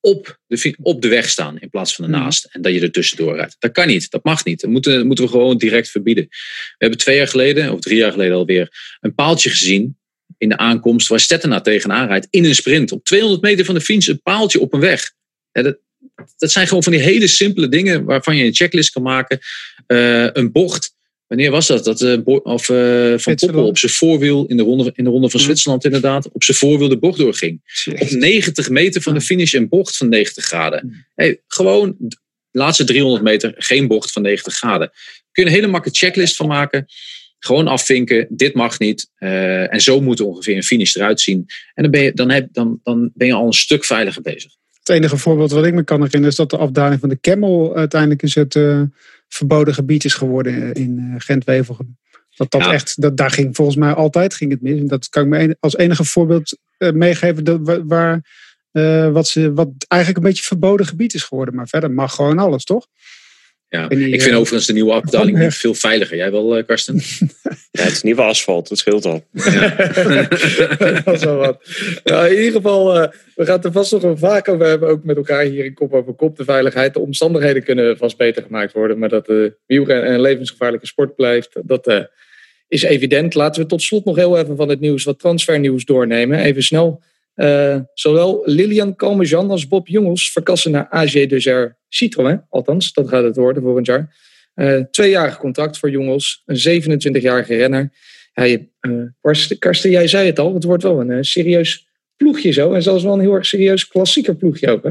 [0.00, 2.44] op de, op de weg staan in plaats van ernaast.
[2.44, 3.56] En dat je er tussendoor rijdt.
[3.58, 4.60] Dat kan niet, dat mag niet.
[4.60, 6.26] Dat moeten, dat moeten we gewoon direct verbieden.
[6.28, 9.96] We hebben twee jaar geleden, of drie jaar geleden alweer, een paaltje gezien
[10.38, 12.92] in de aankomst waar Stettena tegenaan rijdt in een sprint.
[12.92, 15.12] Op 200 meter van de finish een paaltje op een weg.
[15.52, 15.78] Ja, dat,
[16.36, 19.38] dat zijn gewoon van die hele simpele dingen waarvan je een checklist kan maken.
[19.86, 20.94] Uh, een bocht.
[21.26, 21.84] Wanneer was dat?
[21.84, 25.30] dat uh, of, uh, van Poppel op zijn voorwiel in de ronde, in de ronde
[25.30, 26.32] van Zwitserland inderdaad.
[26.32, 27.84] Op zijn voorwiel de bocht doorging.
[27.98, 31.06] Op 90 meter van de finish een bocht van 90 graden.
[31.14, 32.16] Hey, gewoon de
[32.50, 34.90] laatste 300 meter geen bocht van 90 graden.
[35.32, 36.86] Kun je een hele makkelijke checklist van maken.
[37.44, 39.10] Gewoon afvinken, dit mag niet.
[39.18, 41.46] Uh, en zo moet ongeveer een finish eruit zien.
[41.74, 44.52] En dan ben, je, dan, heb, dan, dan ben je al een stuk veiliger bezig.
[44.78, 47.76] Het enige voorbeeld wat ik me kan herinneren is dat de afdaling van de Camel
[47.76, 48.82] uiteindelijk is het uh,
[49.28, 51.98] verboden gebied is geworden in uh, Gent-Wevelgem.
[52.36, 52.72] Dat dat ja.
[52.72, 54.78] echt, dat, daar ging volgens mij altijd ging het mis.
[54.78, 58.20] En dat kan ik me als enige voorbeeld meegeven dat, waar,
[59.12, 61.54] wat, ze, wat eigenlijk een beetje verboden gebied is geworden.
[61.54, 62.86] Maar verder mag gewoon alles, toch?
[63.72, 66.16] Ja, die, ik vind uh, overigens de nieuwe afdaling oh, veel veiliger.
[66.16, 66.94] Jij wel, uh, Karsten?
[67.70, 69.24] ja, het is nieuwe asfalt, dat scheelt al.
[69.32, 69.74] Ja.
[71.04, 71.62] dat is wel wat.
[72.04, 74.88] Nou, in ieder geval, uh, we gaan het er vast nog een vaak over hebben,
[74.88, 76.36] ook met elkaar hier in kop over kop.
[76.36, 78.98] De veiligheid, de omstandigheden kunnen vast beter gemaakt worden.
[78.98, 82.08] Maar dat de wielrennen een levensgevaarlijke sport blijft, dat
[82.68, 83.34] is evident.
[83.34, 86.38] Laten we tot slot nog heel even van het nieuws, wat transfernieuws doornemen.
[86.38, 87.02] Even snel.
[87.36, 92.42] Uh, zowel Lilian Kalmejan als Bob Jongels verkassen naar AG Desert Citroën.
[92.48, 94.16] Althans, dat gaat het worden volgend jaar.
[94.54, 96.42] Uh, tweejarig contract voor Jongels.
[96.46, 97.92] Een 27-jarige renner.
[98.32, 99.04] Hij, uh,
[99.58, 100.54] Karsten, jij zei het al.
[100.54, 102.72] Het wordt wel een serieus ploegje zo.
[102.72, 104.82] En zelfs wel een heel erg serieus klassieker ploegje ook.
[104.84, 104.90] Hè?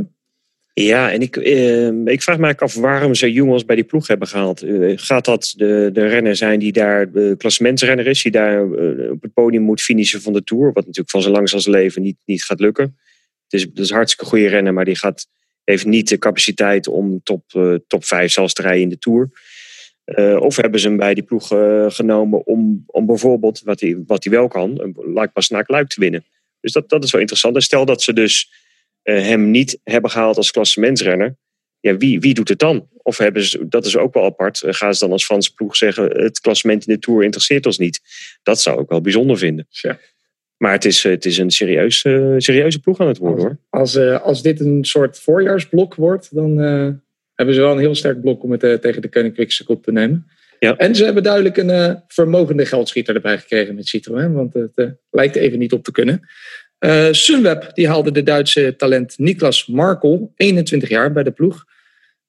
[0.84, 4.28] Ja, en ik, eh, ik vraag me af waarom ze jongens bij die ploeg hebben
[4.28, 4.64] gehaald.
[4.64, 9.12] Uh, gaat dat de, de renner zijn die daar de klassementsrenner is, die daar uh,
[9.12, 10.66] op het podium moet finishen van de Tour?
[10.66, 12.98] Wat natuurlijk van zijn langs als leven niet, niet gaat lukken.
[13.48, 15.28] Het is, is een hartstikke goede renner, maar die gaat,
[15.64, 17.44] heeft niet de capaciteit om top,
[17.88, 19.30] top 5 zelfs te rijden in de Tour.
[20.40, 21.48] of hebben ze hem bij die ploeg
[21.88, 26.26] genomen om, om bijvoorbeeld, wat hij, wat hij wel kan, een Pasnaak Luik te winnen.
[26.62, 27.56] Dus dat, dat is wel interessant.
[27.56, 28.61] En stel dat ze dus
[29.04, 31.36] hem niet hebben gehaald als klassementsrenner.
[31.80, 32.90] Ja, wie, wie doet het dan?
[33.04, 35.76] Of hebben ze, dat is ook wel apart, uh, gaan ze dan als Franse ploeg
[35.76, 36.22] zeggen...
[36.22, 38.02] het klassement in de Tour interesseert ons niet.
[38.44, 39.68] Dat zou ik wel bijzonder vinden.
[39.70, 40.00] Ja.
[40.58, 42.00] Maar het is, het is een serieus,
[42.38, 43.58] serieuze ploeg aan het worden hoor.
[43.70, 46.58] Als, als dit een soort voorjaarsblok wordt, dan
[47.36, 50.28] hebben ze wel een heel sterk blok om het tegen de Koninklijkse kop te nemen.
[50.60, 50.78] Ja.
[50.78, 54.34] En ze hebben duidelijk een uh, vermogende geldschieter erbij gekregen met Citroën.
[54.34, 56.28] Want het lijkt even niet op te kunnen.
[56.86, 61.66] Uh, Sunweb die haalde de Duitse talent Niklas Markel, 21 jaar, bij de ploeg.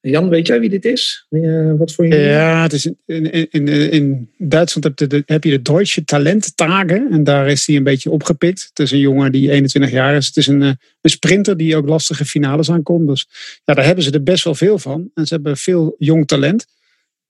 [0.00, 1.26] Jan, weet jij wie dit is?
[1.30, 2.14] Uh, wat voor je...
[2.14, 7.08] Ja, het is in, in, in, Duitsland heb, de, je de Deutsche Talenttage.
[7.10, 8.66] En daar is hij een beetje opgepikt.
[8.68, 10.26] Het is een jongen die 21 jaar is.
[10.26, 10.78] Het is een, een
[11.10, 13.08] sprinter die ook lastige finales aankomt.
[13.08, 13.26] Dus
[13.64, 15.10] ja, daar hebben ze er best wel veel van.
[15.14, 16.66] En ze hebben veel jong talent.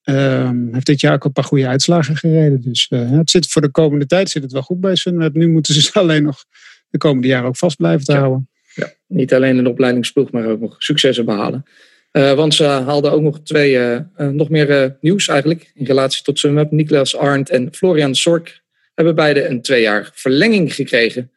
[0.05, 2.63] Um, heeft dit jaar ook een paar goede uitslagen gereden.
[2.63, 5.35] Dus het zit voor de komende tijd zit het wel goed bij Sunweb.
[5.35, 6.45] Nu moeten ze alleen nog
[6.93, 8.19] de komende jaren ook vast blijven te ja.
[8.19, 8.49] houden.
[8.75, 11.65] Ja, niet alleen een opleidingsploeg, maar ook nog successen behalen.
[12.13, 16.23] Uh, want ze haalden ook nog twee, uh, uh, nog meer nieuws eigenlijk in relatie
[16.23, 16.71] tot Sunweb.
[16.71, 18.63] Niklas Arndt en Florian Sork
[18.95, 21.31] hebben beide een twee jaar verlenging gekregen.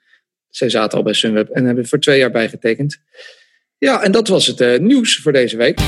[0.50, 3.02] Zij zaten al bij Sunweb en hebben voor twee jaar bijgetekend.
[3.78, 5.80] Ja, en dat was het nieuws voor deze week.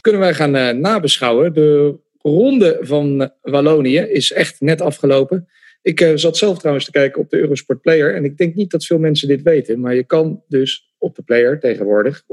[0.00, 5.48] Kunnen wij gaan nabeschouwen de ronde van Wallonië is echt net afgelopen.
[5.82, 8.14] Ik uh, zat zelf trouwens te kijken op de Eurosport Player.
[8.14, 9.80] En ik denk niet dat veel mensen dit weten.
[9.80, 12.24] Maar je kan dus op de player tegenwoordig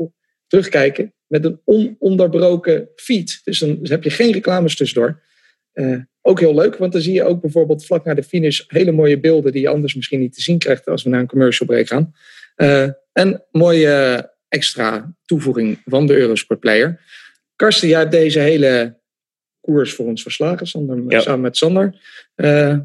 [0.47, 3.41] terugkijken met een ononderbroken feed.
[3.43, 5.23] Dus dan heb je geen reclames tussendoor.
[5.73, 8.91] Uh, ook heel leuk, want dan zie je ook bijvoorbeeld vlak na de finish hele
[8.91, 11.67] mooie beelden die je anders misschien niet te zien krijgt als we naar een commercial
[11.67, 12.13] break gaan.
[12.55, 17.01] Uh, en mooie extra toevoeging van de Eurosport Player.
[17.55, 18.99] Karsten, jij hebt deze hele
[19.61, 21.95] koers voor ons verslagen, Sander, samen met Sander.
[22.35, 22.77] Uh,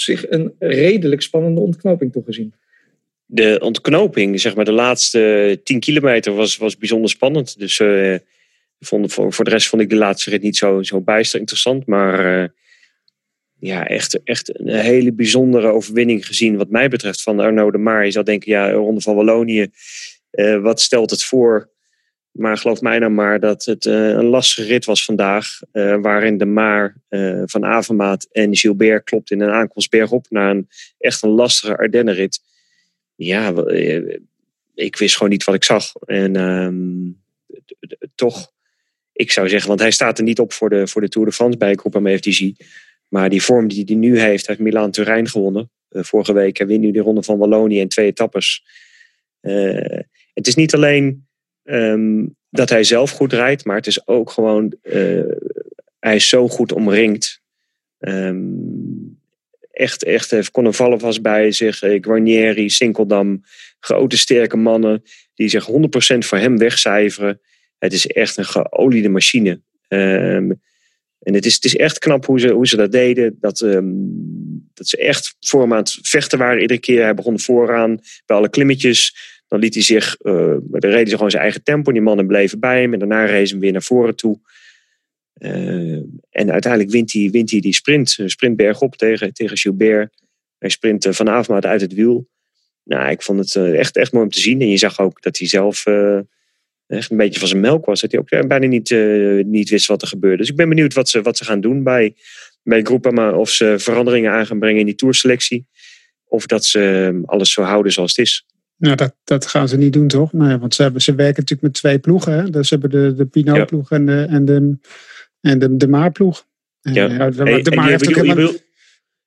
[0.00, 2.54] zich een redelijk spannende ontknoping toegezien.
[3.26, 7.58] De ontknoping, zeg maar, de laatste 10 kilometer was, was bijzonder spannend.
[7.58, 8.16] Dus uh,
[8.80, 11.86] voor, voor de rest vond ik de laatste rit niet zo, zo bijster interessant.
[11.86, 12.48] Maar uh,
[13.58, 18.04] ja, echt, echt een hele bijzondere overwinning gezien wat mij betreft van Arnaud de Maar.
[18.04, 19.66] Je zou denken, ja, Ronde van Wallonië,
[20.32, 21.70] uh, wat stelt het voor?
[22.38, 25.60] Maar geloof mij nou maar dat het uh, een lastige rit was vandaag.
[25.72, 30.50] Uh, waarin de Maar uh, van Avermaat en Gilbert klopt in een aankomst bergop naar
[30.50, 32.40] een echt een lastige Ardennenrit.
[33.14, 33.52] Ja,
[34.74, 35.94] ik wist gewoon niet wat ik zag.
[35.94, 37.20] En um,
[38.14, 38.52] toch,
[39.12, 41.34] ik zou zeggen, want hij staat er niet op voor de, voor de Tour de
[41.34, 42.50] France bij Groep FDG.
[43.08, 45.70] Maar die vorm die hij nu heeft, heeft Milaan-Turijn gewonnen.
[45.90, 48.64] vorige week, hij wint nu de Ronde van Wallonië in twee etappes.
[50.34, 51.27] het is niet alleen
[51.70, 55.32] Um, dat hij zelf goed rijdt, maar het is ook gewoon, uh,
[55.98, 57.40] hij is zo goed omringd.
[57.98, 59.18] Um,
[59.70, 63.44] echt, echt Connevallen vast bij zich, eh, Guarnieri, Sinkeldam,
[63.80, 65.02] grote sterke mannen
[65.34, 67.40] die zich 100% voor hem wegcijferen.
[67.78, 69.60] Het is echt een geoliede machine.
[69.88, 70.60] Um,
[71.18, 73.36] en het is, het is echt knap hoe ze, hoe ze dat deden.
[73.40, 73.58] Dat,
[74.74, 77.02] dat ze echt voor hem vechten waren iedere keer.
[77.02, 79.16] Hij begon vooraan bij alle klimmetjes.
[79.48, 81.92] Dan liet hij zich, uh, dan reden ze gewoon zijn eigen tempo.
[81.92, 84.40] Die mannen bleven bij hem en daarna reed hem weer naar voren toe.
[85.38, 90.22] Uh, en uiteindelijk wint hij, wint hij die sprint, sprint bergop tegen, tegen Gilbert.
[90.58, 92.28] Hij sprint uh, van Avermaat uit het wiel.
[92.84, 94.60] Nou, ik vond het echt, echt mooi om te zien.
[94.60, 95.84] En je zag ook dat hij zelf
[96.86, 98.00] echt een beetje van zijn melk was.
[98.00, 98.90] Dat hij ook bijna niet,
[99.46, 100.36] niet wist wat er gebeurde.
[100.36, 102.14] Dus ik ben benieuwd wat ze, wat ze gaan doen bij,
[102.62, 103.32] bij Groupama.
[103.32, 105.66] Of ze veranderingen aan gaan brengen in die tourselectie.
[106.24, 108.46] Of dat ze alles zo houden zoals het is.
[108.78, 110.32] Nou, dat, dat gaan ze niet doen, toch?
[110.32, 112.32] Nee, want ze, hebben, ze werken natuurlijk met twee ploegen.
[112.32, 112.50] Hè?
[112.50, 114.78] Dus ze hebben de, de Pinot-ploeg en de, en de,
[115.40, 116.46] en de, de Maar-ploeg.
[116.80, 116.92] Ja.
[116.92, 118.52] ja de, Maar heeft ook helemaal...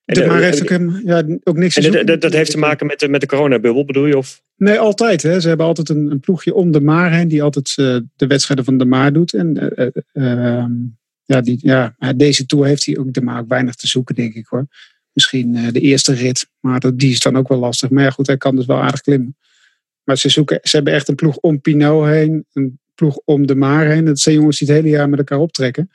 [0.05, 2.05] De Maar heeft ook, helemaal, ja, ook niks te zoeken.
[2.05, 4.17] Dat, dat heeft te maken met de, met de coronabubbel, bedoel je?
[4.17, 4.43] Of?
[4.55, 5.23] Nee, altijd.
[5.23, 5.39] Hè.
[5.39, 8.65] Ze hebben altijd een, een ploegje om de Maar heen, die altijd uh, de wedstrijden
[8.65, 9.33] van de Maar doet.
[9.33, 10.65] En uh, uh,
[11.23, 14.33] ja, die, ja, deze tour heeft hij ook de Maar ook weinig te zoeken, denk
[14.33, 14.67] ik hoor.
[15.13, 17.89] Misschien uh, de eerste rit, maar dat, die is dan ook wel lastig.
[17.89, 19.35] Maar ja, goed, hij kan dus wel aardig klimmen.
[20.03, 23.55] Maar ze, zoeken, ze hebben echt een ploeg om Pinot heen, een ploeg om de
[23.55, 24.05] Maar heen.
[24.05, 25.89] Dat zijn jongens die het hele jaar met elkaar optrekken.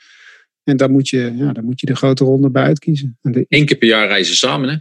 [0.65, 3.19] En dan moet je, ja, dan moet je de grote ronde bij uitkiezen.
[3.23, 3.47] En de...
[3.49, 4.77] Eén keer per jaar reizen samen, hè?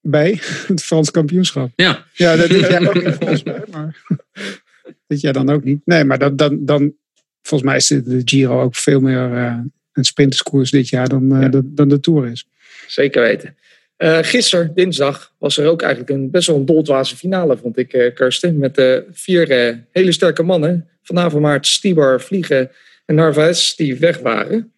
[0.00, 1.70] Bij het Frans kampioenschap.
[1.76, 2.06] Ja.
[2.12, 3.64] Ja, dat doet jij ook niet volgens mij.
[3.70, 4.02] Maar
[5.06, 5.80] dat jij dan ook niet.
[5.84, 6.94] Nee, maar dan, dan, dan
[7.42, 9.58] volgens mij is de Giro ook veel meer uh,
[9.92, 11.48] een sprinterskoers dit jaar dan, uh, ja.
[11.48, 12.46] de, dan de Tour is.
[12.86, 13.56] Zeker weten.
[13.98, 17.92] Uh, gisteren, dinsdag, was er ook eigenlijk een best wel een doldwaze finale, vond ik,
[17.92, 18.58] uh, Kirsten.
[18.58, 20.88] Met uh, vier hele sterke mannen.
[21.02, 22.70] Vanavond Maart, Stibar, Vliegen
[23.06, 24.72] en Narvaez, die weg waren.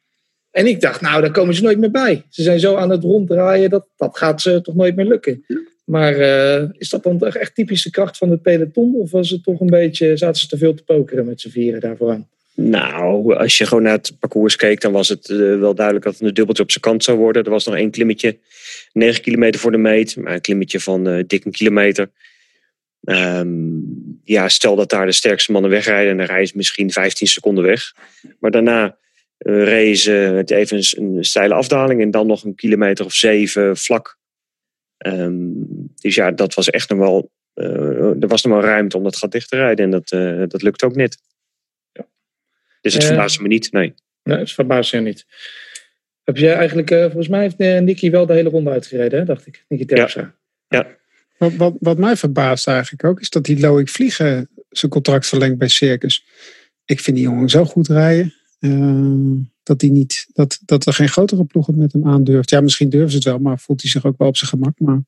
[0.51, 2.23] En ik dacht, nou, daar komen ze nooit meer bij.
[2.29, 5.45] Ze zijn zo aan het ronddraaien, dat, dat gaat ze toch nooit meer lukken.
[5.85, 6.15] Maar
[6.73, 8.95] is dat dan echt typische kracht van het peloton?
[8.95, 11.81] Of was het toch een beetje, zaten ze te veel te pokeren met z'n vieren
[11.81, 12.29] daarvoor aan?
[12.57, 16.15] Nou, als je gewoon naar het parcours keek, dan was het uh, wel duidelijk dat
[16.15, 17.45] het een dubbeltje op zijn kant zou worden.
[17.45, 18.39] Er was nog één klimmetje,
[18.93, 22.11] 9 kilometer voor de meet, maar een klimmetje van uh, dik een kilometer.
[23.01, 27.27] Um, ja, stel dat daar de sterkste mannen wegrijden en dan rijden ze misschien 15
[27.27, 27.93] seconden weg.
[28.39, 28.97] Maar daarna
[29.39, 34.19] uh, ze het even een steile afdaling en dan nog een kilometer of zeven vlak.
[35.07, 35.67] Um,
[36.01, 39.33] dus ja, dat was echt nog wel, er was nog wel ruimte om dat gat
[39.33, 40.09] dicht te rijden en dat,
[40.51, 41.19] dat lukt ook net.
[42.85, 43.95] Dus het verbaast me niet, nee.
[44.23, 45.27] Nee, het verbaast je niet.
[46.25, 49.25] Heb jij eigenlijk, uh, volgens mij heeft uh, Nicky wel de hele ronde uitgereden, hè?
[49.25, 49.65] dacht ik.
[49.69, 50.35] Nicky Terpstra.
[50.69, 50.79] Ja.
[50.79, 50.97] ja.
[51.39, 55.59] Wat, wat, wat, mij verbaast eigenlijk ook, is dat die Loïc Vliegen zijn contract verlengt
[55.59, 56.25] bij Circus.
[56.85, 58.35] Ik vind die jongen zo goed rijden.
[58.61, 62.51] Uh, dat, die niet, dat, dat er geen grotere ploeg het met hem aandurft.
[62.51, 64.79] Ja, misschien durven ze het wel, maar voelt hij zich ook wel op zijn gemak.
[64.79, 65.03] Maar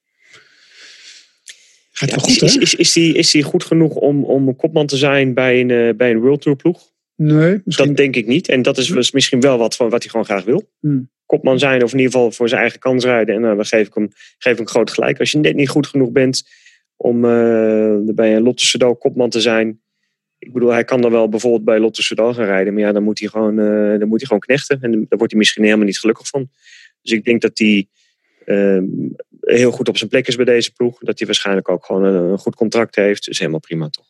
[1.93, 2.61] gaat ja, wel goed, is, hè?
[2.61, 5.97] Is, is, hij, is hij goed genoeg om, om een kopman te zijn bij een,
[5.97, 6.95] bij een World Tour ploeg?
[7.17, 7.87] Nee, misschien...
[7.87, 8.49] Dat denk ik niet.
[8.49, 10.71] En dat is misschien wel wat, wat hij gewoon graag wil.
[10.81, 11.11] Hmm.
[11.27, 13.35] Kopman zijn of in ieder geval voor zijn eigen kans rijden.
[13.35, 15.19] En nou, dan geef ik hem, geef ik hem groot gelijk.
[15.19, 16.49] Als je net niet goed genoeg bent
[16.97, 19.81] om uh, bij een Lotte Soudal kopman te zijn.
[20.39, 22.75] Ik bedoel, hij kan dan wel bijvoorbeeld bij Lotto Soudal gaan rijden.
[22.75, 24.79] Maar ja, dan moet hij gewoon, uh, dan moet hij gewoon knechten.
[24.81, 26.49] En daar wordt hij misschien helemaal niet gelukkig van.
[27.03, 27.87] Dus ik denk dat hij
[28.47, 28.83] uh,
[29.41, 30.99] heel goed op zijn plek is bij deze ploeg.
[30.99, 33.25] Dat hij waarschijnlijk ook gewoon een, een goed contract heeft.
[33.25, 34.07] Dus helemaal prima toch.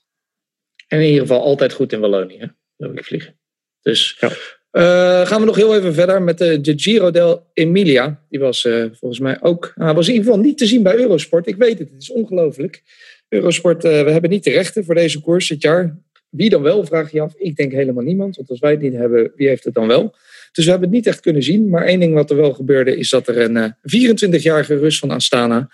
[0.88, 2.52] En in ieder geval altijd goed in Wallonië.
[2.76, 2.92] Hè?
[2.92, 3.38] ik vliegen.
[3.82, 4.30] Dus ja.
[4.76, 8.22] Uh, gaan we nog heel even verder met de, de Giro del Emilia.
[8.28, 9.72] Die was uh, volgens mij ook.
[9.76, 11.46] Uh, was in ieder geval niet te zien bij Eurosport.
[11.46, 12.82] Ik weet het, het is ongelooflijk.
[13.28, 15.98] Eurosport, we hebben niet de rechten voor deze koers dit jaar.
[16.28, 17.34] Wie dan wel, vraag je af.
[17.36, 18.36] Ik denk helemaal niemand.
[18.36, 20.14] Want als wij het niet hebben, wie heeft het dan wel?
[20.52, 21.68] Dus we hebben het niet echt kunnen zien.
[21.68, 25.70] Maar één ding wat er wel gebeurde, is dat er een 24-jarige Rus van Astana,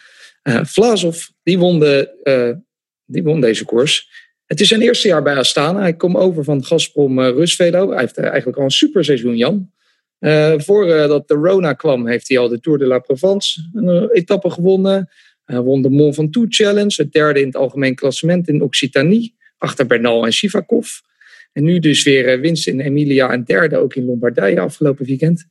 [0.63, 2.63] Vlaasov, die won, de,
[3.05, 4.09] die won deze koers.
[4.53, 5.81] Het is zijn eerste jaar bij Astana.
[5.81, 7.91] Hij komt over van Gazprom uh, Rusvelo.
[7.91, 9.71] Hij heeft eigenlijk al een super seizoen, Jan.
[10.21, 14.51] Uh, voordat de Rona kwam, heeft hij al de Tour de la Provence een etappe
[14.51, 15.11] gewonnen.
[15.45, 19.87] Hij won de Mont Ventoux Challenge, het derde in het algemeen klassement in Occitanie, achter
[19.87, 20.89] Bernal en Sivakov.
[21.53, 25.45] En nu dus weer winst in Emilia en derde ook in Lombardije afgelopen weekend.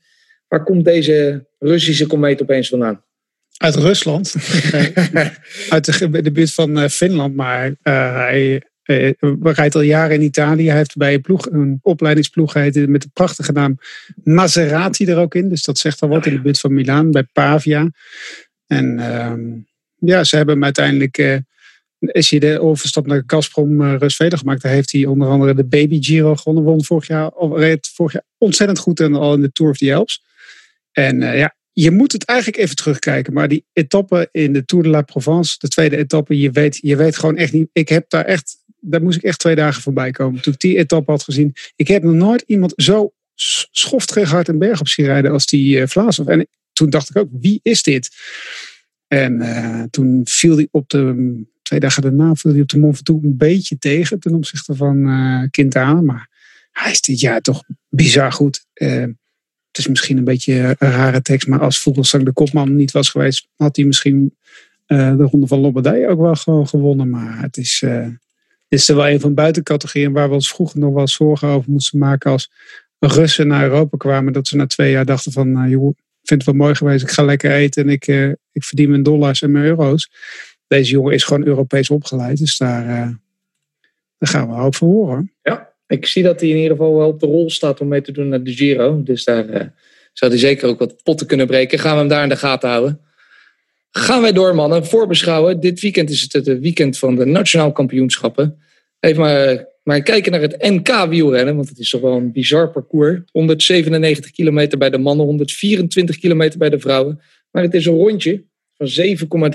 [0.48, 3.04] Waar komt deze Russische komeet opeens vandaan?
[3.58, 4.36] Uit Rusland.
[5.70, 10.22] Uit de, de buurt van Finland, maar uh, hij hij eh, rijdt al jaren in
[10.22, 10.68] Italië.
[10.68, 13.78] Hij heeft bij een, ploeg, een opleidingsploeg met de prachtige naam
[14.24, 15.50] Maserati er ook in.
[15.50, 17.90] Dus dat zegt al wat in de buurt van Milaan, bij Pavia.
[18.68, 19.34] En uh,
[19.96, 21.18] ja, ze hebben hem uiteindelijk...
[21.18, 21.38] Uh,
[22.00, 24.62] is hij de overstap naar Gazprom uh, Rustweder gemaakt.
[24.62, 26.64] Daar heeft hij onder andere de Baby Giro gewonnen.
[26.64, 29.96] Won vorig jaar, of vorig jaar ontzettend goed en al in de Tour of the
[29.96, 30.24] Alps.
[30.92, 33.34] En ja, je moet het eigenlijk even terugkijken.
[33.34, 36.96] Maar die etappe in de Tour de la Provence, de tweede etappe, je weet, je
[36.96, 37.70] weet gewoon echt niet.
[37.74, 40.42] Ik heb daar echt daar moest ik echt twee dagen voorbij komen.
[40.42, 41.54] Toen ik die etappe had gezien.
[41.76, 43.14] Ik heb nog nooit iemand zo
[43.72, 46.28] schoftig hard een berg op zien rijden als die uh, Vlaasov.
[46.28, 48.10] En toen dacht ik ook, wie is dit?
[49.08, 52.96] En uh, toen viel hij op de, twee dagen daarna, viel hij op de Mont
[52.96, 56.02] Ventoux een beetje tegen ten opzichte van uh, Quintana.
[56.02, 56.30] Maar
[56.72, 58.66] hij is dit jaar toch bizar goed.
[58.74, 63.10] Het is misschien een beetje een rare tekst, maar als Vogelsang de kopman niet was
[63.10, 64.36] geweest, had hij misschien
[64.86, 67.10] de Ronde van Lombardije ook wel gewoon gewonnen.
[67.10, 67.84] Maar het is,
[68.72, 72.00] is er wel een van buitencategorieën waar we ons vroeger nog wel zorgen over moesten
[72.00, 72.52] maken als
[73.00, 74.34] Russen naar Europa kwamen.
[74.34, 77.04] Dat ze na twee jaar dachten van, uh, joh, ik vind het wel mooi geweest.
[77.04, 80.12] Ik ga lekker eten en ik, uh, ik verdien mijn dollars en mijn euro's.
[80.68, 82.38] Deze jongen is gewoon Europees opgeleid.
[82.38, 83.10] Dus daar, uh,
[84.18, 85.34] daar gaan we hoop van horen.
[85.42, 88.02] Ja, ik zie dat hij in ieder geval wel op de rol staat om mee
[88.02, 89.04] te doen naar de Giro.
[89.04, 89.74] Dus daar
[90.14, 91.80] zou hij zeker ook wat potten kunnen breken.
[91.80, 93.00] Gaan we hem daar in de gaten houden.
[93.92, 94.86] Gaan wij door, mannen.
[94.86, 95.60] Voorbeschouwen.
[95.60, 98.58] Dit weekend is het het weekend van de nationaal kampioenschappen.
[99.00, 102.70] Even maar, maar kijken naar het NK wielrennen, want het is toch wel een bizar
[102.70, 103.20] parcours.
[103.32, 107.22] 197 kilometer bij de mannen, 124 kilometer bij de vrouwen.
[107.52, 108.88] Maar het is een rondje van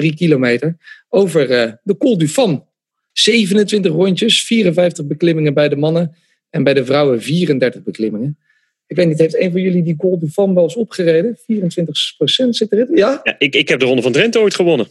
[0.03, 0.77] 7,3 kilometer
[1.09, 2.65] over uh, de Col du Fan.
[3.13, 6.17] 27 rondjes, 54 beklimmingen bij de mannen
[6.51, 8.39] en bij de vrouwen 34 beklimmingen.
[8.87, 11.39] Ik weet niet, heeft een van jullie die Col du Fan wel eens opgereden?
[11.39, 11.43] 24%
[12.49, 12.89] zit erin?
[12.95, 13.21] Ja?
[13.23, 14.87] ja ik, ik heb de Ronde van Drenthe ooit gewonnen.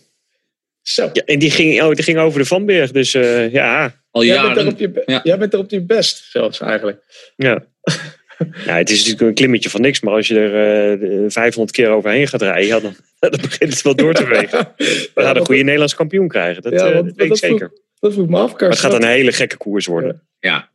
[0.81, 1.09] Zo.
[1.13, 4.03] Ja, en die ging, oh, die ging over de Vanberg, dus uh, ja.
[4.11, 4.45] Al jaren.
[4.45, 5.19] Jij bent, er op je, ja.
[5.23, 7.03] jij bent er op je best, zelfs eigenlijk.
[7.35, 7.63] Ja.
[8.65, 11.89] Ja, het is natuurlijk een klimmetje van niks, maar als je er uh, 500 keer
[11.89, 14.73] overheen gaat rijden, ja, dan, dan begint het wel door te wegen.
[14.77, 17.37] We gaan ja, een goede Nederlands kampioen krijgen, dat, ja, want, uh, dat weet ik
[17.37, 17.57] zeker.
[17.57, 20.27] Vroeg, dat vroeg me af, Maar het gaat een hele gekke koers worden.
[20.39, 20.69] Ja.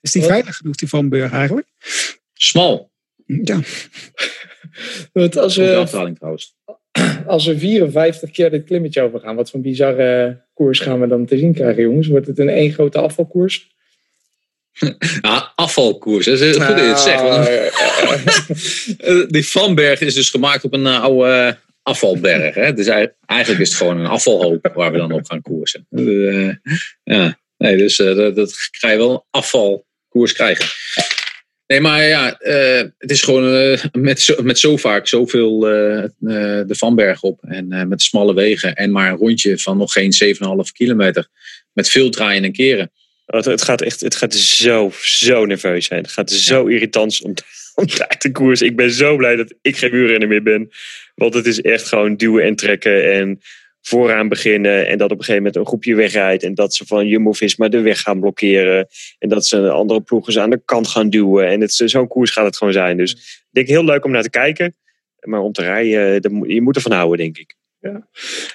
[0.00, 1.66] Is die veilig genoeg, die Van Burg eigenlijk?
[2.42, 2.90] Smal.
[3.26, 3.60] Ja.
[5.12, 5.84] Want als we,
[6.18, 6.56] trouwens.
[7.26, 11.38] Als we 54 keer dit klimmetje overgaan, wat voor bizarre koers gaan we dan te
[11.38, 12.06] zien krijgen, jongens?
[12.06, 13.68] Wordt het een één grote afvalkoers?
[15.22, 16.26] Ja, afvalkoers.
[16.26, 17.22] Dat is goed je het zegt.
[19.32, 22.54] Die Vanberg is dus gemaakt op een eh, oude afvalberg.
[22.54, 22.72] Hè?
[22.72, 25.86] Dus eigenlijk is het gewoon een afvalhoop waar we dan op gaan koersen.
[27.02, 30.66] Ja, nee, dus dat, dat ga je wel een afvalkoers krijgen.
[31.70, 36.04] Nee, maar ja, uh, het is gewoon uh, met, zo, met zo vaak zoveel uh,
[36.18, 37.38] de Vanberg op.
[37.42, 38.74] En met smalle wegen.
[38.74, 40.40] En maar een rondje van nog geen 7,5
[40.72, 41.28] kilometer.
[41.72, 42.90] Met veel draaien en keren.
[43.26, 46.02] Het, het, gaat echt het gaat zo, zo nerveus zijn.
[46.02, 46.74] Het gaat zo ja.
[46.74, 47.34] irritant om,
[47.74, 48.62] om daar te koers.
[48.62, 50.70] Ik ben zo blij dat ik geen wielrenner meer ben.
[51.14, 53.12] Want het is echt gewoon duwen en trekken.
[53.12, 53.40] En
[53.80, 57.06] vooraan beginnen en dat op een gegeven moment een groepje wegrijdt en dat ze van
[57.06, 58.86] Jumbo-Visma de weg gaan blokkeren
[59.18, 62.56] en dat ze andere ploegen aan de kant gaan duwen en zo'n koers gaat het
[62.56, 62.96] gewoon zijn.
[62.96, 64.76] Dus ik denk heel leuk om naar te kijken,
[65.20, 67.58] maar om te rijden, je moet ervan houden denk ik.
[67.80, 68.08] Ja.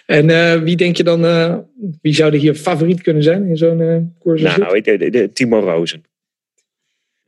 [0.05, 1.57] En uh, wie denk je dan, uh,
[2.01, 4.41] wie zou er hier favoriet kunnen zijn in zo'n uh, koers?
[4.41, 6.03] Nou, de, de, de, Timo Rozen.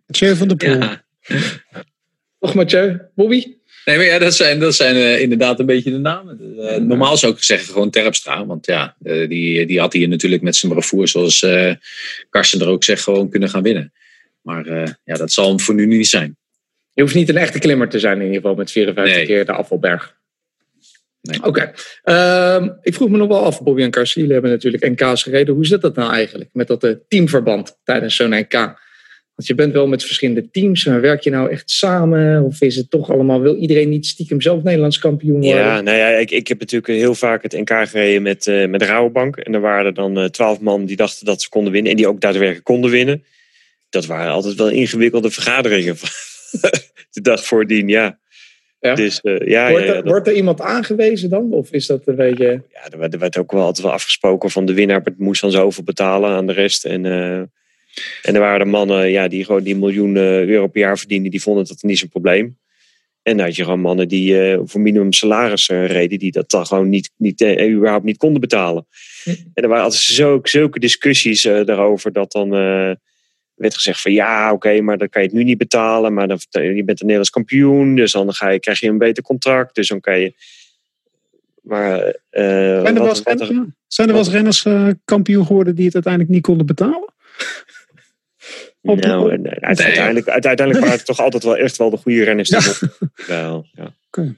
[0.05, 0.79] Mathieu van der Poel.
[0.79, 1.05] Ja.
[2.39, 3.56] Nog Mathieu, Bobby?
[3.87, 6.55] Nee, maar ja, dat zijn, dat zijn uh, inderdaad een beetje de namen.
[6.57, 8.45] Uh, normaal zou ik zeggen gewoon Terpstra.
[8.45, 11.45] Want ja, uh, die, die had hier natuurlijk met zijn bravoer, zoals
[12.29, 13.93] Karsten er ook zegt, gewoon kunnen gaan winnen.
[14.41, 16.37] Maar ja, dat zal hem voor nu niet zijn.
[16.93, 19.25] Je hoeft niet een echte klimmer te zijn in ieder geval met 54 nee.
[19.25, 20.15] keer de afvalberg.
[21.21, 21.43] Nee.
[21.43, 21.73] Oké.
[22.03, 22.55] Okay.
[22.55, 25.55] Um, ik vroeg me nog wel af, Bobby en Karsten, jullie hebben natuurlijk NK's gereden.
[25.55, 28.85] Hoe zit dat nou eigenlijk met dat teamverband tijdens zo'n NK?
[29.37, 32.43] Want je bent wel met verschillende teams, maar werk je nou echt samen?
[32.43, 35.49] Of is het toch allemaal, wil iedereen niet stiekem zelf Nederlands kampioen worden?
[35.49, 38.81] Ja, nou ja, ik, ik heb natuurlijk heel vaak het NK gereden met, uh, met
[38.81, 39.37] Rabobank.
[39.37, 41.91] En er waren er dan twaalf uh, man die dachten dat ze konden winnen.
[41.91, 43.23] En die ook daadwerkelijk konden winnen.
[43.89, 45.95] Dat waren altijd wel ingewikkelde vergaderingen.
[47.11, 48.19] de dag voordien, ja.
[48.79, 48.95] Ja.
[48.95, 50.11] Dus, uh, ja, wordt, er, ja, dat...
[50.11, 51.51] wordt, er, iemand aangewezen dan?
[51.51, 52.63] Of is dat een beetje...
[52.73, 55.51] Ja, er werd, er werd ook wel altijd wel afgesproken van de winnaar moest dan
[55.51, 56.85] zoveel betalen aan de rest.
[56.85, 57.05] En...
[58.21, 61.41] En er waren er mannen ja, die gewoon die miljoen euro per jaar verdienden, die
[61.41, 62.57] vonden dat niet zo'n probleem.
[63.27, 66.49] En dan had je gewoon mannen die uh, voor minimum salaris uh, reden, die dat
[66.49, 68.87] dan gewoon niet, niet, uh, überhaupt niet konden betalen.
[69.23, 69.29] Hm.
[69.29, 72.49] En er waren altijd zo, zulke discussies daarover dat dan
[73.53, 76.39] werd gezegd van ja, oké, maar dan kan je het nu niet betalen, maar dan,
[76.49, 79.87] je bent een Nederlands kampioen, dus dan ga je, krijg je een beter contract, dus
[79.87, 80.33] dan kan je.
[81.61, 83.23] Maar, zijn er wel eens
[84.29, 84.65] renners, er renners
[85.05, 87.13] kampioen geworden die het uiteindelijk niet konden betalen?
[88.95, 92.49] Nou, en, uiteindelijk, uiteindelijk waren het toch altijd wel echt wel de goede renners.
[92.49, 92.61] Ja.
[93.27, 93.93] Wel, ja.
[94.11, 94.35] Okay.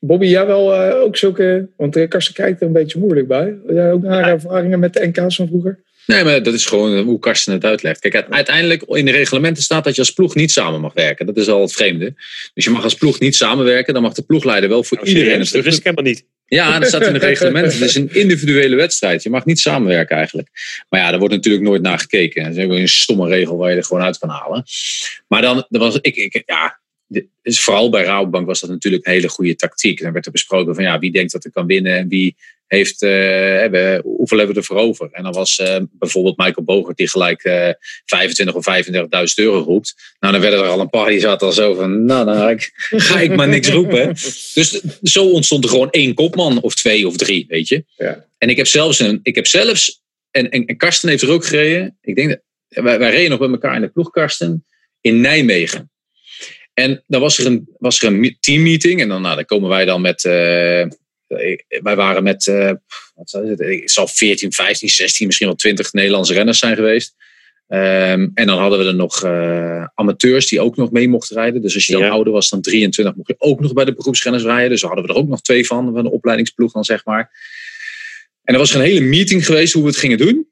[0.00, 1.68] Bobby, jij wel uh, ook zulke...
[1.76, 3.56] Want Karsten kijkt er een beetje moeilijk bij.
[3.68, 5.82] Jij ook naar ervaringen met de NK's van vroeger?
[6.06, 8.00] Nee, maar dat is gewoon hoe Karsten het uitlegt.
[8.00, 11.26] Kijk, uiteindelijk in de reglementen staat dat je als ploeg niet samen mag werken.
[11.26, 12.14] Dat is al het vreemde.
[12.54, 13.94] Dus je mag als ploeg niet samenwerken.
[13.94, 15.38] Dan mag de ploegleider wel voor iedereen...
[15.38, 16.24] Dat wist ik helemaal niet.
[16.56, 17.72] Ja, dat staat in het reglement.
[17.72, 19.22] Het is een individuele wedstrijd.
[19.22, 20.48] Je mag niet samenwerken eigenlijk.
[20.88, 22.44] Maar ja, daar wordt natuurlijk nooit naar gekeken.
[22.44, 24.64] Dat is een stomme regel waar je er gewoon uit kan halen.
[25.28, 26.79] Maar dan, dan was ik, ik ja,
[27.42, 30.02] dus vooral bij Rabobank was dat natuurlijk een hele goede tactiek.
[30.02, 32.36] Dan werd er besproken van ja, wie denkt dat er kan winnen en wie
[32.66, 33.10] heeft, uh,
[33.58, 35.08] hebben, hoeveel hebben we ervoor over?
[35.12, 37.68] En dan was uh, bijvoorbeeld Michael Bogert die gelijk uh,
[38.04, 38.94] 25 of 35.000
[39.34, 39.94] euro roept.
[40.20, 42.70] Nou, dan werden er al een paar die zaten al zo van, nou, nou ik,
[43.08, 44.08] ga ik maar niks roepen.
[44.54, 47.84] Dus zo ontstond er gewoon één kopman of twee of drie, weet je.
[47.96, 48.24] Ja.
[48.38, 51.44] En ik heb zelfs, een, ik heb zelfs en, en, en Karsten heeft er ook
[51.44, 51.98] gereden.
[52.00, 52.40] Ik denk dat,
[52.84, 54.64] wij, wij reden nog met elkaar in de ploeg, Karsten,
[55.00, 55.90] in Nijmegen.
[56.80, 59.00] En dan was er een, was er een teammeeting.
[59.00, 60.24] En dan, nou, dan komen wij dan met.
[60.24, 60.32] Uh,
[61.82, 62.46] wij waren met.
[62.46, 62.70] Uh,
[63.14, 63.58] wat het?
[63.58, 67.14] Het zal 14, 15, 16, misschien wel 20 Nederlandse renners zijn geweest.
[67.68, 71.62] Um, en dan hadden we er nog uh, amateurs die ook nog mee mochten rijden.
[71.62, 72.08] Dus als je dan ja.
[72.08, 74.70] ouder was dan 23, mocht je ook nog bij de beroepsrenners rijden.
[74.70, 77.30] Dus hadden we er ook nog twee van, van de opleidingsploeg dan zeg maar.
[78.42, 80.48] En er was een hele meeting geweest hoe we het gingen doen.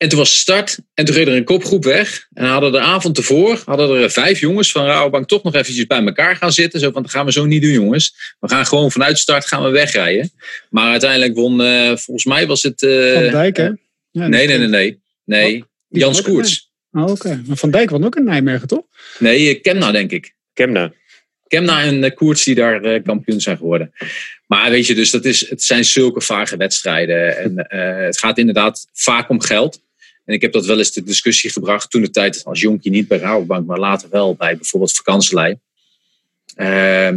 [0.00, 2.26] En toen was start en toen reed er een kopgroep weg.
[2.32, 6.04] En hadden de avond ervoor, hadden er vijf jongens van Rabobank toch nog eventjes bij
[6.04, 6.80] elkaar gaan zitten.
[6.80, 8.34] Zo van, dat gaan we zo niet doen jongens.
[8.38, 10.30] We gaan gewoon vanuit start gaan we wegrijden.
[10.70, 12.82] Maar uiteindelijk won, uh, volgens mij was het...
[12.82, 13.70] Uh, van Dijk hè?
[14.10, 15.00] Ja, nee, nee, nee, nee.
[15.24, 16.70] Nee, oh, Jan Skoerts.
[16.92, 17.10] Oh, oké.
[17.10, 17.42] Okay.
[17.46, 18.84] Maar Van Dijk won ook in Nijmegen toch?
[19.18, 20.34] Nee, Kemna denk ik.
[20.52, 20.92] Kemna.
[21.46, 23.92] Kemna en Koerts die daar uh, kampioen zijn geworden.
[24.46, 27.36] Maar weet je, dus dat is, het zijn zulke vage wedstrijden.
[27.36, 29.80] En uh, het gaat inderdaad vaak om geld.
[30.30, 33.08] En ik heb dat wel eens de discussie gebracht toen de tijd als jonkie niet
[33.08, 35.58] bij Rabobank, maar later wel bij bijvoorbeeld vakantielei.
[36.56, 37.10] Uh,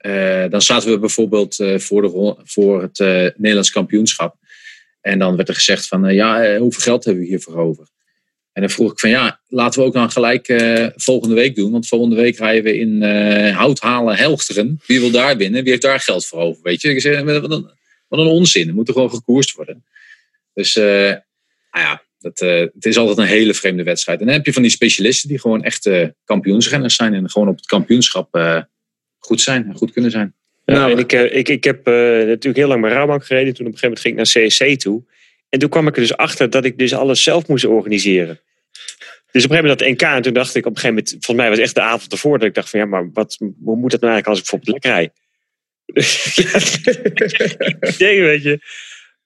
[0.00, 2.98] uh, dan zaten we bijvoorbeeld uh, voor, de, voor het
[3.36, 4.36] Nederlands kampioenschap.
[5.00, 7.86] En dan werd er gezegd van, ja, hoeveel geld hebben we hiervoor over?
[8.52, 10.46] En dan vroeg ik van, ja, laten we ook dan gelijk
[10.94, 11.72] volgende week doen.
[11.72, 13.02] Want volgende week rijden we in
[13.52, 14.80] Houthalen, Helchteren.
[14.86, 15.62] Wie wil daar winnen?
[15.62, 16.62] Wie heeft daar geld voor over?
[16.62, 17.70] Weet je, ik zei, wat een,
[18.08, 18.68] wat een onzin.
[18.68, 19.84] Er moet er gewoon gekoerst worden.
[20.54, 20.76] Dus
[21.78, 24.20] nou ja, dat, uh, het is altijd een hele vreemde wedstrijd.
[24.20, 27.14] En dan heb je van die specialisten die gewoon echt uh, kampioensrenners zijn.
[27.14, 28.62] En gewoon op het kampioenschap uh,
[29.18, 30.34] goed zijn en goed kunnen zijn.
[30.64, 33.54] Ja, nou, en ik, ik, ik heb natuurlijk heel lang bij Rabank gereden.
[33.54, 35.02] Toen op een gegeven moment ging ik naar CSC toe.
[35.48, 38.40] En toen kwam ik er dus achter dat ik dus alles zelf moest organiseren.
[39.30, 40.02] Dus op een gegeven moment dat NK.
[40.16, 42.12] En toen dacht ik op een gegeven moment, volgens mij was het echt de avond
[42.12, 44.44] ervoor, dat ik dacht van ja, maar wat, hoe moet dat nou eigenlijk als ik
[44.44, 45.12] bijvoorbeeld lekker rijd?
[47.98, 48.60] ja, weet je.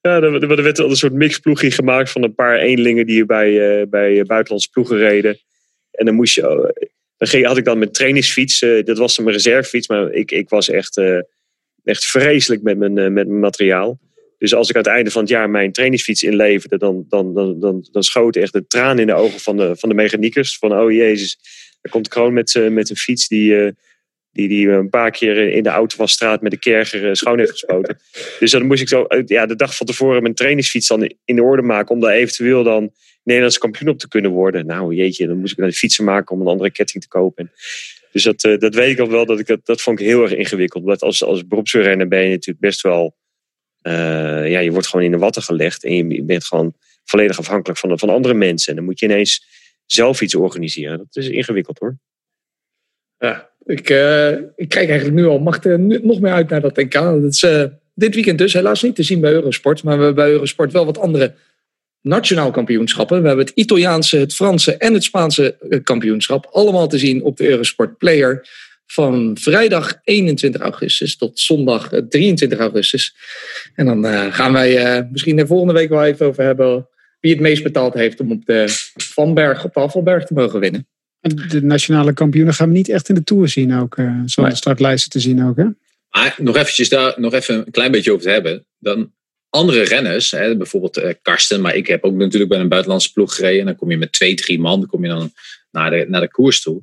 [0.03, 3.81] Ja, er, er werd al een soort mixploegje gemaakt van een paar eenlingen die bij,
[3.81, 5.39] uh, bij buitenlandse ploegen reden.
[5.91, 6.41] En dan moest je.
[6.41, 6.87] Uh,
[7.17, 8.61] dan ging, had ik dan mijn trainingsfiets.
[8.85, 11.01] Dat was mijn reservefiets, maar ik, ik was echt,
[11.85, 13.99] echt vreselijk met mijn, met mijn materiaal.
[14.39, 17.87] Dus als ik aan het einde van het jaar mijn trainingsfiets inleverde, dan, dan, dan,
[17.93, 20.59] dan, schoot echt de traan in de ogen van de, van de mechaniekers.
[20.59, 21.39] Van oh jezus,
[21.81, 23.75] er komt Kroon met, met een fiets die
[24.33, 27.99] die, die een paar keer in de autowasstraat met de kerger eh, schoon heeft gespoten.
[28.41, 31.63] Dus dan moest ik zo ja, de dag van tevoren mijn trainingsfiets dan in orde
[31.63, 31.95] maken.
[31.95, 34.67] Om daar eventueel dan Nederlands kampioen op te kunnen worden.
[34.67, 37.53] Nou jeetje, dan moest ik naar de fietsen maken om een andere ketting te kopen.
[38.13, 40.23] Dus dat, eh, dat weet ik al wel, dat, ik, dat, dat vond ik heel
[40.23, 40.85] erg ingewikkeld.
[40.85, 43.17] Want als, als beroepsrenner ben je natuurlijk best wel...
[43.81, 45.85] eh, ja, je wordt gewoon in de watten gelegd.
[45.85, 46.75] En je, je bent gewoon
[47.05, 48.71] volledig afhankelijk van, van andere mensen.
[48.71, 49.47] En dan moet je ineens
[49.87, 50.99] zelf iets organiseren.
[50.99, 51.99] Dat is ingewikkeld hoor.
[53.19, 56.77] Ja, ik, eh, ik kijk eigenlijk nu al er nu nog meer uit naar dat
[56.77, 56.93] NK.
[56.93, 59.83] Dat is eh, dit weekend dus helaas niet te zien bij Eurosport.
[59.83, 61.35] Maar we hebben bij Eurosport wel wat andere
[62.01, 63.21] nationaal kampioenschappen.
[63.21, 66.49] We hebben het Italiaanse, het Franse en het Spaanse eh, kampioenschap.
[66.53, 68.47] Allemaal te zien op de Eurosport Player.
[68.93, 73.17] Van vrijdag 21 augustus tot zondag eh, 23 augustus.
[73.75, 76.89] En dan eh, gaan wij eh, misschien de volgende week wel even over hebben
[77.21, 80.87] wie het meest betaald heeft om op de Vanberg, op de te mogen winnen.
[81.49, 83.97] De nationale kampioenen gaan we niet echt in de Tour zien ook.
[83.97, 84.55] eh zonder Nee.
[84.55, 85.57] startlijsten te zien ook.
[85.57, 85.65] Hè?
[86.11, 88.67] Maar nog eventjes daar nog even een klein beetje over te hebben.
[88.79, 89.13] Dan
[89.51, 93.35] andere renners, hè, bijvoorbeeld eh, Karsten, maar ik heb ook natuurlijk bij een buitenlandse ploeg
[93.35, 93.61] gereden.
[93.61, 95.33] En dan kom je met twee, drie man, dan kom je dan
[95.71, 96.83] naar de, naar de koers toe.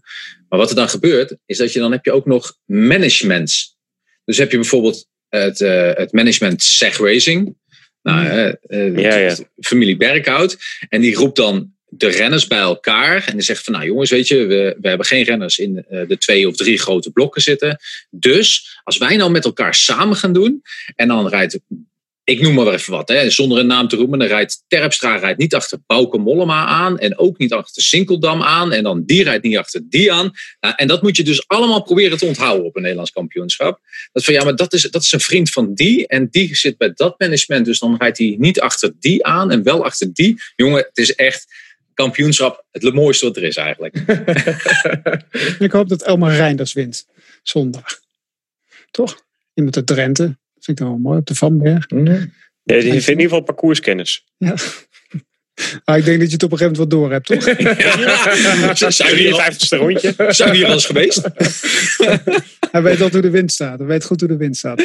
[0.50, 3.78] Maar wat er dan gebeurt, is dat je dan heb je ook nog managements.
[4.26, 7.56] Dus heb je bijvoorbeeld het, eh, het management Seg Racing.
[8.02, 9.36] Nou, eh, eh, Ja, ja.
[9.60, 10.58] familie Berkhout.
[10.90, 13.28] En die roept dan de renners bij elkaar.
[13.28, 16.08] En die zegt van nou jongens, weet je, we, we hebben geen renners in eh,
[16.08, 17.80] de twee of drie grote blokken zitten.
[18.10, 20.62] Dus als wij nou met elkaar samen gaan doen.
[20.96, 21.60] En dan rijdt,
[22.24, 24.20] ik noem maar even wat, hè, zonder een naam te roemen.
[24.20, 27.00] Dan rijdt Terpstra rijdt niet achter Bauke Mollema aan.
[27.00, 28.72] En ook niet achter Sinkeldam aan.
[28.72, 30.32] En dan die rijdt niet achter die aan.
[30.60, 33.80] Nou, en dat moet je dus allemaal proberen te onthouden op een Nederlands kampioenschap.
[34.12, 36.08] Dat van ja, maar dat is, dat is een vriend van die.
[36.08, 37.66] En die zit bij dat management.
[37.66, 40.42] Dus dan rijdt hij niet achter die aan en wel achter die.
[40.56, 41.68] Jongen, het is echt
[42.04, 43.96] kampioenschap het mooiste wat er is eigenlijk.
[45.66, 47.08] Ik hoop dat Elmar Reinders wint.
[47.44, 48.00] Zondag.
[48.92, 49.26] Toch?
[49.54, 50.24] Iemand uit Drenthe.
[50.24, 51.18] Dat vind ik dan wel mooi.
[51.18, 51.90] Op de Vanberg.
[51.90, 52.32] Nee,
[52.64, 54.26] die heeft in ieder geval parcourskennis.
[54.38, 54.56] Ja.
[55.84, 57.46] Ah, ik denk dat je het op een gegeven moment wel door hebt, toch?
[58.76, 58.92] Ja.
[58.92, 60.14] Zijn we hier al- 53ste rondje.
[60.28, 61.22] zijn we hier al eens geweest?
[62.72, 63.80] Hij weet altijd hoe de wind staat.
[63.80, 64.84] Hij weet goed hoe de wind staat.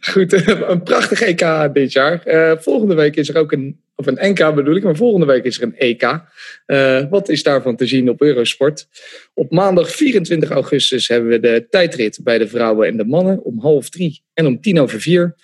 [0.00, 2.22] Goed, eh, een prachtig EK dit jaar.
[2.22, 5.44] Eh, volgende week is er ook een, of een NK bedoel ik, maar volgende week
[5.44, 6.20] is er een EK.
[6.66, 8.88] Eh, wat is daarvan te zien op Eurosport?
[9.34, 13.60] Op maandag 24 augustus hebben we de tijdrit bij de vrouwen en de mannen om
[13.60, 15.34] half drie en om tien over vier.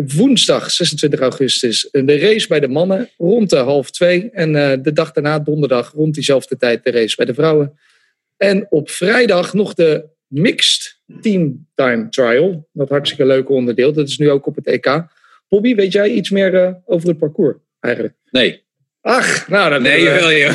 [0.00, 4.30] Op woensdag 26 augustus de race bij de mannen rond de half twee.
[4.30, 7.78] En eh, de dag daarna, donderdag, rond diezelfde tijd de race bij de vrouwen.
[8.36, 12.68] En op vrijdag nog de Mixed Team Time Trial.
[12.72, 13.92] Dat hartstikke leuke onderdeel.
[13.92, 15.04] Dat is nu ook op het EK.
[15.48, 18.14] Bobby, weet jij iets meer eh, over het parcours eigenlijk?
[18.30, 18.62] Nee.
[19.00, 20.54] Ach, nou dan Nee, we- jawel, ja.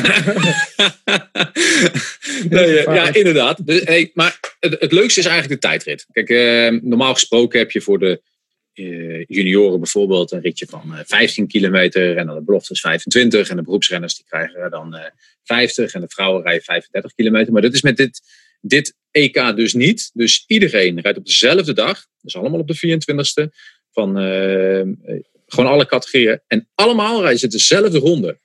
[2.48, 3.66] nee, eh, ja, inderdaad.
[3.66, 6.06] Dus, hey, maar het, het leukste is eigenlijk de tijdrit.
[6.12, 8.16] Kijk, eh, normaal gesproken heb je voor de eh,
[9.28, 12.16] junioren bijvoorbeeld een ritje van eh, 15 kilometer.
[12.16, 13.48] En dan de beloftes 25.
[13.48, 15.10] En de beroepsrenners die krijgen dan eh
[15.42, 15.92] 50.
[15.92, 17.52] En de vrouwen rijden 35 kilometer.
[17.52, 18.20] Maar dat is met dit,
[18.60, 20.10] dit EK dus niet.
[20.14, 22.06] Dus iedereen rijdt op dezelfde dag.
[22.20, 23.54] Dus allemaal op de 24ste.
[23.90, 24.86] Van eh, eh,
[25.46, 26.40] gewoon alle categorieën.
[26.46, 28.38] En allemaal rijden ze dezelfde ronde.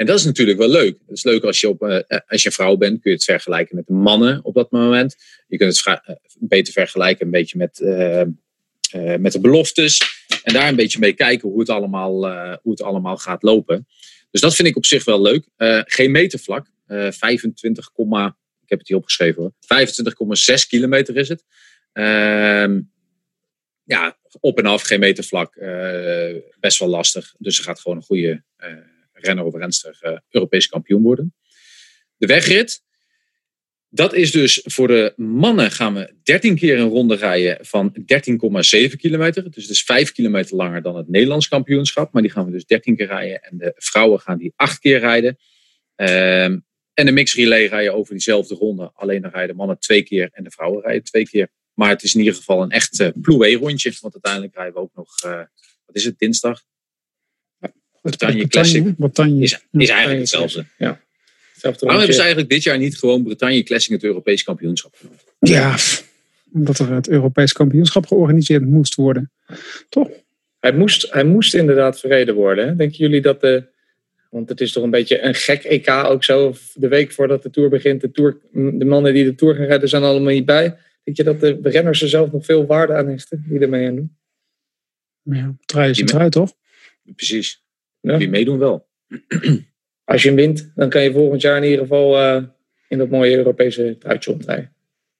[0.00, 0.98] En dat is natuurlijk wel leuk.
[1.06, 3.76] Het is leuk als je, op, eh, als je vrouw bent, kun je het vergelijken
[3.76, 5.16] met de mannen op dat moment.
[5.46, 8.22] Je kunt het eh, beter vergelijken een beetje met, eh,
[8.92, 10.00] eh, met de beloftes.
[10.42, 13.86] En daar een beetje mee kijken hoe het allemaal, eh, hoe het allemaal gaat lopen.
[14.30, 15.46] Dus dat vind ik op zich wel leuk.
[15.56, 16.66] Eh, geen metervlak.
[16.86, 19.52] Eh 25, komma- ik heb het hier opgeschreven hoor.
[19.60, 21.44] 25,6 kilometer is het.
[21.92, 22.80] Ehm,
[23.84, 25.54] ja, op en af, geen metervlak.
[26.60, 27.34] best wel lastig.
[27.38, 28.42] Dus er gaat gewoon een goede
[29.12, 31.34] renner of renster Europees kampioen worden.
[32.16, 32.82] De wegrit.
[33.92, 38.96] Dat is dus voor de mannen gaan we 13 keer een ronde rijden van 13,7
[38.96, 39.50] kilometer.
[39.50, 42.12] Dus het is 5 kilometer langer dan het Nederlands kampioenschap.
[42.12, 43.42] Maar die gaan we dus 13 keer rijden.
[43.42, 45.38] En de vrouwen gaan die 8 keer rijden.
[45.96, 46.58] Ehm,
[46.94, 48.90] en de mix relay rijden over diezelfde ronde.
[48.94, 51.48] Alleen dan rijden mannen twee keer en de vrouwen rijden twee keer.
[51.74, 53.92] Maar het is in ieder geval een echt uh, ploué-rondje.
[54.00, 55.42] Want uiteindelijk rijden we ook nog, uh,
[55.84, 56.62] wat is het, dinsdag?
[58.02, 58.96] Bretagne Classic.
[58.96, 59.42] Bretagne.
[59.42, 60.66] Is, is eigenlijk hetzelfde.
[60.78, 61.00] Ja.
[61.62, 65.24] Waarom hebben ze eigenlijk dit jaar niet gewoon Bretagne Classic het Europees kampioenschap genoemd?
[65.38, 65.76] Ja,
[66.52, 69.30] omdat er het Europees kampioenschap georganiseerd moest worden.
[69.88, 70.08] Toch?
[70.58, 72.66] Hij moest, hij moest inderdaad verreden worden.
[72.66, 72.76] Hè?
[72.76, 73.68] Denken jullie dat de.
[74.30, 76.54] Want het is toch een beetje een gek EK ook zo.
[76.74, 78.00] De week voordat de Tour begint.
[78.00, 80.76] De, tour, de mannen die de Tour gaan rijden zijn allemaal niet bij.
[81.04, 83.44] Denk je dat de renners er zelf nog veel waarde aan hechten?
[83.48, 84.16] Die ermee aan doen?
[85.22, 86.52] Ja, trui is een trui, toch?
[87.16, 87.62] Precies.
[88.00, 88.18] Ja.
[88.18, 88.88] Die meedoen wel.
[90.10, 92.42] Als je hem wint, dan kan je volgend jaar in ieder geval uh,
[92.88, 94.72] in dat mooie Europese truitje rondrijden.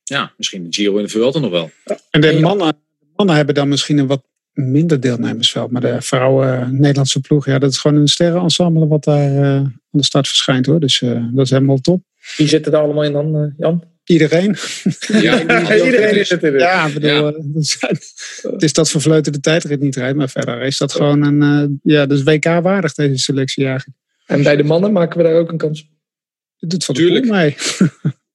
[0.03, 1.71] Ja, misschien de Giro in de Vuelta nog wel.
[2.11, 4.23] En de mannen, de mannen hebben dan misschien een wat
[4.53, 5.71] minder deelnemersveld.
[5.71, 9.81] Maar de vrouwen Nederlandse ploeg, ja, dat is gewoon een sterrenensemble wat daar uh, aan
[9.91, 10.81] de start verschijnt hoor.
[10.81, 12.03] Dus uh, dat is helemaal top.
[12.37, 13.85] Wie zit er allemaal in dan, uh, Jan?
[14.05, 14.57] Iedereen.
[15.21, 15.41] Ja,
[15.85, 16.59] iedereen zit erin.
[16.59, 17.89] Ja, bedoel, ja.
[18.43, 22.23] het is dat vervleuterde tijdrit niet rijdt, maar verder is dat gewoon een, ja, dus
[22.23, 23.99] WK waardig deze selectie eigenlijk.
[24.31, 25.89] En bij de mannen maken we daar ook een kans op?
[26.57, 27.25] Dat doet van Tuurlijk.
[27.25, 27.57] de mee.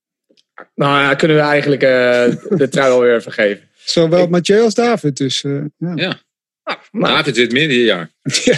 [0.86, 1.82] nou ja, kunnen we eigenlijk
[2.60, 3.70] de trui alweer vergeven.
[3.86, 4.30] Zowel ik...
[4.30, 5.18] Mathieu als David.
[5.18, 5.91] Dus, uh, ja.
[5.96, 6.20] ja.
[6.64, 7.10] Ah, maar...
[7.10, 8.12] David zit meer dit jaar.
[8.43, 8.58] ja.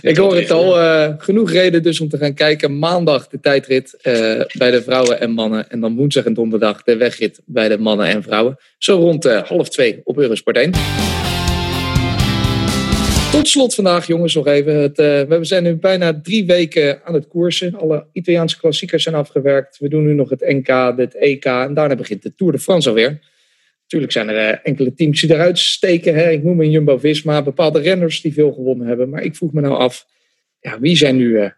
[0.00, 0.78] Ik hoor het al.
[0.80, 2.78] Uh, genoeg reden dus om te gaan kijken.
[2.78, 5.70] Maandag de tijdrit uh, bij de vrouwen en mannen.
[5.70, 8.56] En dan woensdag en donderdag de wegrit bij de mannen en vrouwen.
[8.78, 10.70] Zo rond half twee op Eurosport 1.
[13.32, 14.74] Tot slot vandaag, jongens, nog even.
[14.74, 14.96] Het,
[15.28, 17.74] we zijn nu bijna drie weken aan het koersen.
[17.74, 19.78] Alle Italiaanse klassiekers zijn afgewerkt.
[19.78, 21.44] We doen nu nog het NK, het EK.
[21.44, 23.18] En daarna begint de Tour de France alweer.
[23.82, 26.14] Natuurlijk zijn er eh, enkele teams die eruit steken.
[26.14, 26.30] Hè.
[26.30, 29.08] Ik noem een Jumbo-Visma, bepaalde renners die veel gewonnen hebben.
[29.08, 30.06] Maar ik vroeg me nou af,
[30.60, 31.50] ja, wie zijn nu,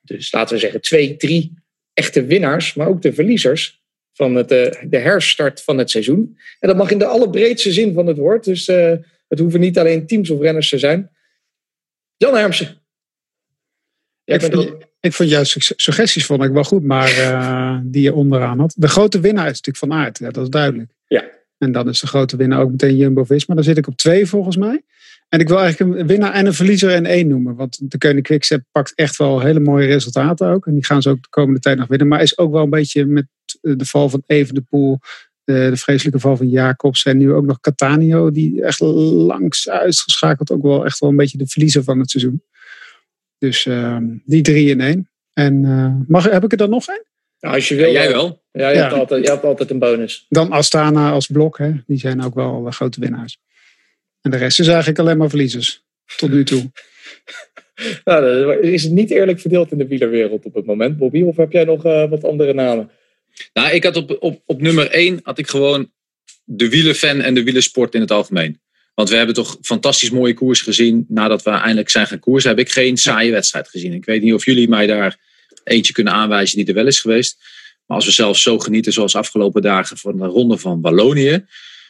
[0.00, 1.54] dus laten we zeggen, twee, drie
[1.92, 6.38] echte winnaars, maar ook de verliezers van het, de herstart van het seizoen.
[6.60, 8.44] En dat mag in de allerbreedste zin van het woord.
[8.44, 8.66] Dus
[9.28, 11.10] het hoeven niet alleen teams of renners te zijn.
[12.16, 12.82] Jan Hermsen.
[14.24, 17.10] Ik vond, ik vond jouw suggesties vond ik wel goed, maar
[17.92, 18.74] die je onderaan had.
[18.76, 20.94] De grote winnaar is natuurlijk Van Aert, ja, dat is duidelijk.
[21.06, 21.24] Ja.
[21.58, 23.54] En dan is de grote winnaar ook meteen Jumbo-Visma.
[23.54, 24.82] Daar zit ik op twee volgens mij.
[25.28, 27.54] En ik wil eigenlijk een winnaar en een verliezer en één noemen.
[27.54, 30.66] Want de Koning Quickstep pakt echt wel hele mooie resultaten ook.
[30.66, 32.08] En die gaan ze ook de komende tijd nog winnen.
[32.08, 33.26] Maar is ook wel een beetje met
[33.60, 34.98] de val van Evenepoel...
[35.44, 38.30] De, de vreselijke val van Jacobs en nu ook nog Catanio...
[38.30, 42.42] die echt langs uitgeschakeld ook wel echt wel een beetje de verliezer van het seizoen.
[43.38, 45.08] Dus uh, die drie in één.
[45.32, 47.04] En uh, mag, heb ik er dan nog één?
[47.40, 48.42] Nou, als je wil, ja, jij wel.
[48.52, 48.82] Ja, je, ja.
[48.82, 50.26] Hebt altijd, je hebt altijd een bonus.
[50.28, 51.72] Dan Astana als blok, hè.
[51.86, 53.38] die zijn ook wel grote winnaars.
[54.20, 55.84] En de rest is eigenlijk alleen maar verliezers.
[56.16, 56.70] Tot nu toe.
[58.04, 61.22] nou, is het niet eerlijk verdeeld in de wielerwereld op het moment, Bobby?
[61.22, 62.90] Of heb jij nog uh, wat andere namen?
[63.52, 65.90] Nou, ik had op, op, op nummer 1 had ik gewoon
[66.44, 68.60] de wielerfan en de wielersport in het algemeen.
[68.94, 71.04] Want we hebben toch fantastisch mooie koers gezien.
[71.08, 73.92] Nadat we eindelijk zijn gaan koersen, heb ik geen saaie wedstrijd gezien.
[73.92, 75.18] Ik weet niet of jullie mij daar
[75.64, 77.38] eentje kunnen aanwijzen die er wel is geweest.
[77.86, 81.44] Maar als we zelfs zo genieten zoals afgelopen dagen van de ronde van Wallonië.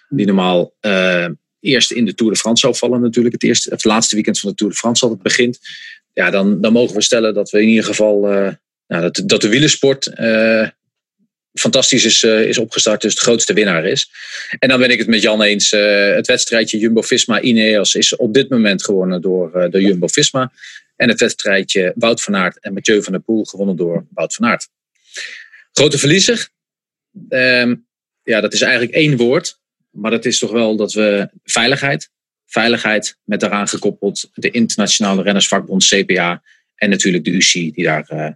[0.08, 1.26] Die normaal uh,
[1.60, 3.34] eerst in de Tour de France zou vallen natuurlijk.
[3.34, 5.58] Het, eerste, het laatste weekend van de Tour de France altijd begint.
[6.12, 8.32] Ja, dan, dan mogen we stellen dat we in ieder geval...
[8.32, 8.48] Uh,
[8.86, 10.68] nou, dat, dat de wielersport uh,
[11.54, 13.00] fantastisch is, is opgestart.
[13.00, 14.10] Dus de grootste winnaar is.
[14.58, 15.70] En dan ben ik het met Jan eens.
[15.70, 20.52] het wedstrijdje Jumbo-Visma-Ineos is op dit moment gewonnen door, door Jumbo-Visma.
[20.96, 24.46] En het wedstrijdje Wout van Aert en Mathieu van der Poel gewonnen door Wout van
[24.46, 24.68] Aert.
[25.72, 26.48] Grote verliezer.
[27.28, 27.86] Um,
[28.22, 29.58] ja, dat is eigenlijk één woord.
[29.90, 32.10] Maar dat is toch wel dat we veiligheid.
[32.46, 36.42] Veiligheid met daaraan gekoppeld de internationale rennersvakbond CPA.
[36.74, 38.28] En natuurlijk de UC die daar uh,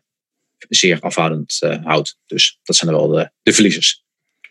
[0.68, 2.18] zeer afhoudend uh, houdt.
[2.26, 4.06] Dus dat zijn wel de, de verliezers.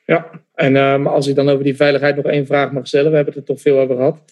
[0.06, 3.10] Ja, en um, als ik dan over die veiligheid nog één vraag mag stellen.
[3.10, 4.24] We hebben het er toch veel over gehad.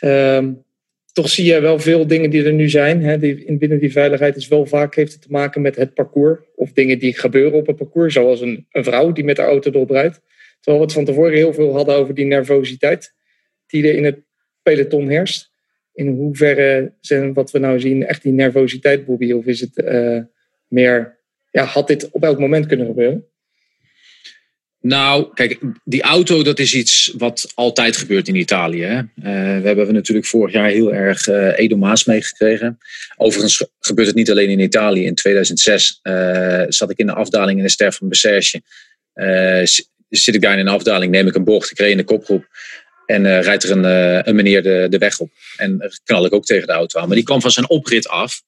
[0.00, 0.64] Um,
[1.12, 3.02] toch zie je wel veel dingen die er nu zijn.
[3.02, 6.38] Hè, die, binnen die veiligheid is wel vaak heeft te maken met het parcours.
[6.54, 8.14] Of dingen die gebeuren op het parcours.
[8.14, 10.20] Zoals een, een vrouw die met de auto erop rijdt.
[10.60, 13.14] Terwijl we het van tevoren heel veel hadden over die nervositeit.
[13.66, 14.18] Die er in het
[14.62, 15.50] peloton heerst.
[15.92, 19.32] In hoeverre zijn wat we nou zien echt die nervositeit, Bobby?
[19.32, 20.20] Of is het uh,
[20.68, 21.14] meer...
[21.50, 23.26] Ja, had dit op elk moment kunnen gebeuren?
[24.86, 28.82] Nou, kijk, die auto, dat is iets wat altijd gebeurt in Italië.
[28.82, 28.96] Hè?
[28.98, 29.02] Uh,
[29.62, 32.78] we hebben natuurlijk vorig jaar heel erg uh, Edo Maas meegekregen.
[33.16, 35.04] Overigens gebeurt het niet alleen in Italië.
[35.04, 38.62] In 2006 uh, eh, zat ik in de afdaling in de ster van Besserge.
[40.08, 42.46] zit ik daar in een afdaling, neem ik een bocht, ik reed in de kopgroep.
[43.06, 43.84] En rijdt er een,
[44.28, 45.30] een meneer de, de weg op.
[45.56, 47.06] En knal ik ook tegen de auto aan.
[47.06, 48.42] Maar die kwam van zijn oprit af.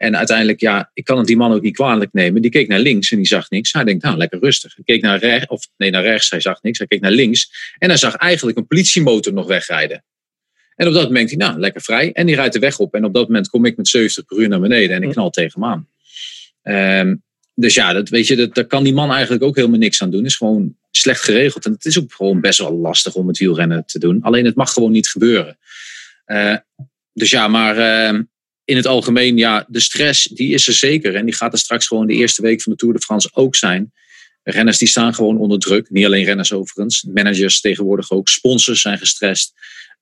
[0.00, 2.42] En uiteindelijk, ja, ik kan het die man ook niet kwalijk nemen.
[2.42, 3.72] Die keek naar links en die zag niks.
[3.72, 4.74] Hij denkt, nou, lekker rustig.
[4.74, 6.78] Hij keek naar rechts, of nee, naar rechts, hij zag niks.
[6.78, 10.04] Hij keek naar links en hij zag eigenlijk een politiemotor nog wegrijden.
[10.76, 12.12] En op dat moment denkt hij, nou, lekker vrij.
[12.12, 12.94] En die rijdt de weg op.
[12.94, 15.30] En op dat moment kom ik met 70 per uur naar beneden en ik knal
[15.30, 15.88] tegen hem aan.
[17.06, 17.22] Um,
[17.54, 20.10] dus ja, dat, weet je, dat, daar kan die man eigenlijk ook helemaal niks aan
[20.10, 20.20] doen.
[20.20, 21.64] Het is gewoon slecht geregeld.
[21.64, 24.22] En het is ook gewoon best wel lastig om het wielrennen te doen.
[24.22, 25.58] Alleen het mag gewoon niet gebeuren.
[26.26, 26.56] Uh,
[27.12, 27.76] dus ja, maar
[28.14, 28.20] uh,
[28.70, 31.14] in het algemeen, ja, de stress die is er zeker.
[31.14, 33.56] En die gaat er straks gewoon de eerste week van de Tour de France ook
[33.56, 33.92] zijn.
[34.42, 35.90] Renners die staan gewoon onder druk.
[35.90, 37.02] Niet alleen renners overigens.
[37.02, 38.28] Managers tegenwoordig ook.
[38.28, 39.52] Sponsors zijn gestrest.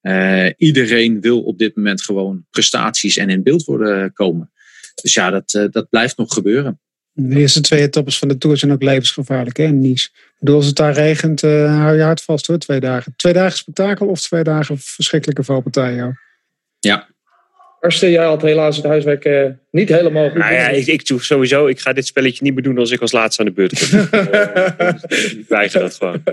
[0.02, 4.50] Uh, iedereen wil op dit moment gewoon prestaties en in beeld worden komen.
[5.02, 6.80] Dus ja, dat, uh, dat blijft nog gebeuren.
[7.12, 10.08] De eerste twee etappes van de Tour zijn ook levensgevaarlijk, hè, Nice.
[10.14, 13.14] Ik bedoel, als het daar regent, uh, hou je hart vast hoor, twee dagen.
[13.16, 16.16] Twee dagen spektakel of twee dagen verschrikkelijke valpartij, joh.
[16.78, 17.08] Ja.
[17.81, 20.39] Karsten, jij had helaas het huiswerk uh, niet helemaal goed.
[20.39, 23.01] Nou ja, ik, ik doe sowieso, ik ga dit spelletje niet meer doen als ik
[23.01, 23.99] als laatste aan de beurt kom.
[25.41, 26.22] ik weiger dat gewoon.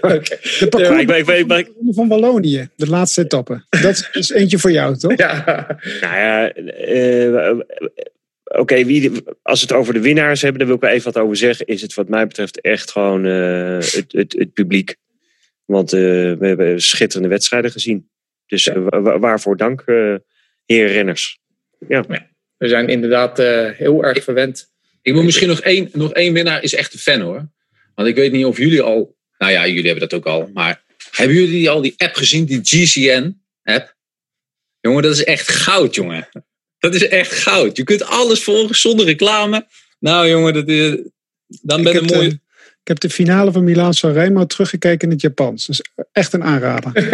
[0.00, 0.38] Okay.
[0.58, 3.64] De parcours ik, ik, ik, ik, van Wallonië, de laatste etappe.
[3.68, 5.16] Dat is eentje voor jou, toch?
[5.16, 5.66] Ja.
[6.00, 7.58] Nou ja, uh,
[8.48, 9.10] Oké, okay,
[9.42, 11.66] als we het over de winnaars hebben, daar wil ik wel even wat over zeggen.
[11.66, 14.96] Is het wat mij betreft echt gewoon uh, het, het, het, publiek.
[15.64, 16.00] Want uh,
[16.38, 18.08] we hebben schitterende wedstrijden gezien.
[18.46, 18.86] Dus uh,
[19.18, 19.84] waarvoor dank,
[20.68, 21.38] renners.
[21.88, 22.04] Ja.
[22.08, 22.26] ja.
[22.56, 23.38] We zijn inderdaad
[23.76, 24.70] heel erg verwend.
[25.02, 27.48] Ik moet misschien nog één, nog één winnaar is echt een fan hoor.
[27.94, 30.50] Want ik weet niet of jullie al, nou ja, jullie hebben dat ook al.
[30.54, 33.96] Maar hebben jullie al die app gezien, die GCN app?
[34.80, 36.28] Jongen, dat is echt goud, jongen.
[36.78, 37.76] Dat is echt goud.
[37.76, 39.66] Je kunt alles volgen zonder reclame.
[39.98, 40.96] Nou jongen, dat is,
[41.46, 42.38] dan ben je mooi.
[42.88, 45.66] Ik heb de finale van Milaan San Remo teruggekeken in het Japans.
[45.66, 45.82] Dus
[46.12, 46.92] echt een aanrader.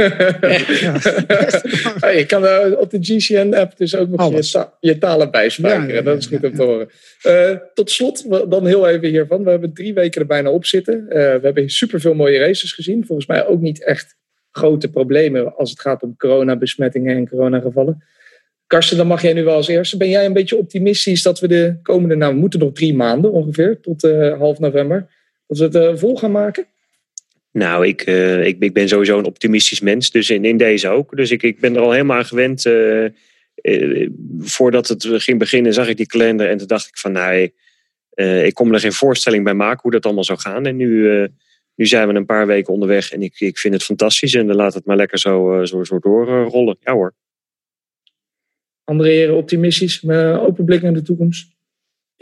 [0.81, 0.97] ja.
[2.01, 2.09] ja.
[2.19, 5.95] je kan uh, op de GCN-app dus ook nog je, ta je, talen bijspijkeren.
[5.95, 6.89] Ja, dat is goed om te horen.
[7.27, 9.45] Uh, tot slot, dan heel even hiervan.
[9.45, 11.05] We hebben drie weken er bijna op zitten.
[11.09, 13.07] Uh, we hebben superveel mooie races gezien.
[13.07, 14.17] Volgens mij ook niet echt
[14.51, 18.05] grote problemen als het gaat om coronabesmettingen en coronagevallen.
[18.67, 19.97] Karsten, dan mag jij nu wel als eerste.
[19.97, 23.33] Ben jij een beetje optimistisch dat we de komende, nou we moeten nog drie maanden
[23.33, 25.14] ongeveer, tot uh, half november,
[25.47, 26.67] dat we het uh, vol gaan maken?
[27.53, 31.17] Nou, ik, uh, ik, ik, ben sowieso een optimistisch mens, dus in, in deze ook.
[31.17, 32.67] Dus ik, ik ben er al helemaal aan gewend.
[34.39, 37.55] voordat het ging beginnen, zag ik die kalender en toen dacht ik van, nee,
[38.45, 40.67] ik kom er geen voorstelling bij maken hoe dat allemaal zou gaan.
[40.67, 41.29] En nu,
[41.75, 44.57] nu zijn we een paar weken onderweg en ik, ik vind het fantastisch en dan
[44.57, 46.77] laat het maar lekker zo, zo, zo doorrollen.
[46.81, 47.15] Ja hoor
[48.85, 51.54] andere heren optimistisch, met open blik naar de toekomst?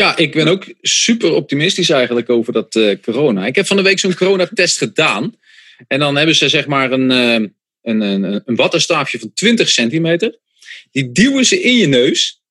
[0.02, 3.46] Ja, ik ben ook super optimistisch eigenlijk over dat uh, corona.
[3.46, 5.34] Ik heb van de week zo'n coronatest gedaan.
[5.88, 7.48] En dan hebben ze zeg maar een, uh,
[7.82, 10.38] een, een, een wattenstaafje van 20 centimeter.
[10.90, 12.42] Die duwen ze in je neus.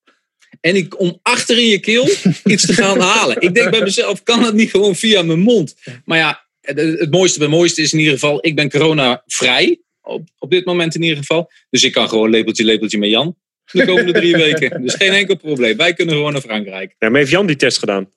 [0.61, 2.09] En ik, om achter in je keel
[2.43, 3.41] iets te gaan halen.
[3.41, 5.75] Ik denk bij mezelf, kan het niet gewoon via mijn mond?
[6.05, 9.81] Maar ja, het, mooiste bij mooiste is in ieder geval, ik ben corona-vrij.
[10.01, 11.51] Op, op dit moment in ieder geval.
[11.69, 13.35] Dus ik kan gewoon lepeltje, lepeltje met Jan
[13.71, 14.81] de komende drie weken.
[14.81, 15.77] Dus geen enkel probleem.
[15.77, 16.95] Wij kunnen gewoon naar Frankrijk.
[16.99, 18.09] Ja, maar heeft Jan die test gedaan?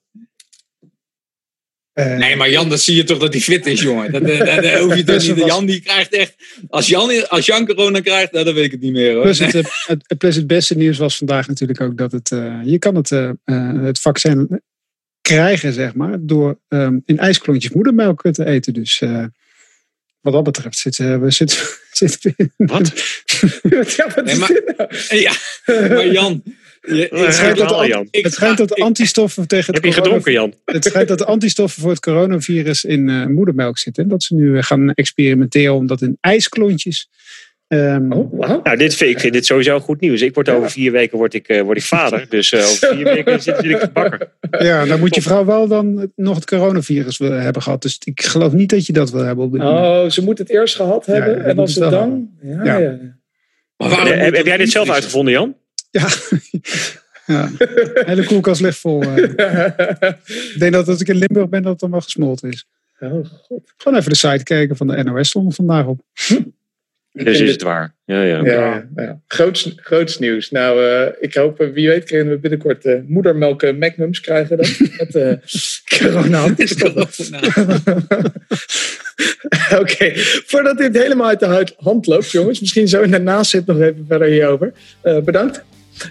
[1.95, 4.13] Uh, nee, maar Jan, dat zie je toch dat hij fit is, jongen.
[4.13, 5.47] Dat, dat, dat, dat hoef je toch niet.
[5.47, 6.35] Jan die krijgt echt.
[6.69, 9.13] Als Jan, als Jan corona krijgt, nou, dan weet ik het niet meer.
[9.13, 9.23] Hoor.
[9.23, 9.53] Plus het,
[9.87, 12.31] het, plus het beste nieuws was vandaag natuurlijk ook dat het.
[12.31, 13.31] Uh, je kan het, uh,
[13.83, 14.63] het vaccin
[15.21, 18.73] krijgen, zeg maar, door um, in ijsklontjes moedermelk te eten.
[18.73, 19.03] Dus
[20.25, 21.59] wat dat betreft zitten we zitten,
[21.93, 22.93] zitten Wat?
[23.63, 25.21] ja, wat nee, maar, nou?
[25.21, 25.33] ja,
[25.67, 26.43] maar Jan.
[26.81, 28.09] Je, het schijnt dat, Jan.
[28.11, 30.55] Het schijnt dat antistoffen tegen het Heb je gedronken, Jan?
[30.65, 34.03] Het schijnt dat de antistoffen voor het coronavirus in uh, moedermelk zitten.
[34.03, 37.09] En dat ze nu gaan experimenteren om dat in ijsklontjes
[37.69, 38.65] Um, oh, wow.
[38.65, 40.21] Nou, dit vind, ik vind dit sowieso goed nieuws.
[40.21, 42.27] Ik word over vier weken word ik, uh, word ik vader.
[42.35, 44.29] Dus uh, over vier weken zit ik bakken.
[44.59, 47.83] Ja, dan moet je vrouw wel dan nog het coronavirus hebben gehad.
[47.83, 49.45] Dus ik geloof niet dat je dat wil hebben.
[49.45, 51.37] Op oh, ze moet het eerst gehad hebben.
[51.37, 52.31] Ja, en als het dan...
[52.43, 52.79] Ja, ja.
[52.79, 52.99] ja.
[53.77, 55.57] Maar heb, heb jij dit zelf uitgevonden, Jan?
[55.91, 56.09] Ja.
[57.35, 57.51] ja.
[57.95, 59.03] hele koelkast ligt vol.
[59.03, 59.17] Uh.
[59.17, 62.67] ik denk dat als ik in Limburg ben, dat het dan wel gesmolten is.
[63.01, 63.73] Oh, God.
[63.77, 66.01] Gewoon even de site kijken van de NOS stond vandaag op.
[67.23, 67.95] Dus is het waar.
[68.05, 68.45] Ja, ja.
[68.45, 69.21] ja, ja.
[69.27, 70.51] Groots, groots nieuws.
[70.51, 74.67] Nou, uh, ik hoop, uh, wie weet, kunnen we binnenkort uh, moedermelk magnums krijgen dan.
[74.99, 75.33] Met uh,
[75.99, 76.45] corona.
[79.81, 80.13] Oké,
[80.47, 82.61] voordat dit helemaal uit de hand loopt, jongens.
[82.61, 84.73] Misschien zo in de nazit nog even verder hierover.
[85.25, 85.65] bedankt.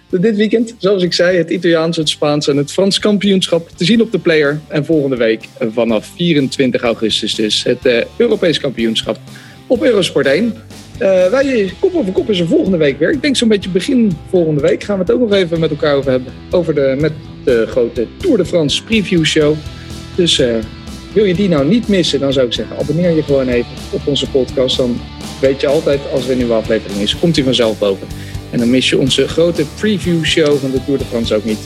[0.10, 4.02] Dit weekend, zoals ik zei, het Italiaans, het Spaans en het Frans kampioenschap te zien
[4.02, 4.60] op de player.
[4.68, 5.44] En volgende week
[5.74, 9.20] vanaf 24 augustus dus het Europees kampioenschap
[9.68, 10.54] op Eurosport 1.
[10.94, 13.12] Uh, wij, kop over kop is er volgende week weer.
[13.12, 15.96] Ik denk zo'n beetje begin volgende week gaan we het ook nog even met elkaar
[15.96, 16.34] over hebben.
[16.52, 17.12] Over de, met
[17.44, 19.56] de grote Tour de France preview show.
[20.16, 20.56] Dus uh,
[21.14, 24.08] wil je die nou niet missen, dan zou ik zeggen abonneer je gewoon even op
[24.08, 24.78] onze podcast.
[24.78, 25.00] Dan
[25.42, 28.08] weet je altijd als er een nieuwe aflevering is, komt hij vanzelf boven.
[28.52, 31.60] En dan mis je onze grote preview show van de Tour de France ook niet.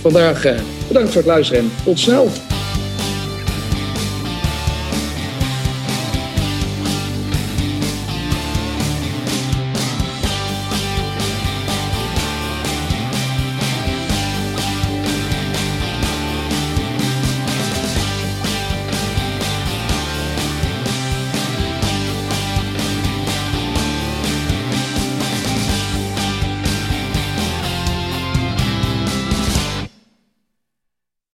[0.00, 0.42] Vandaag
[0.88, 2.30] bedankt voor het luisteren en tot snel.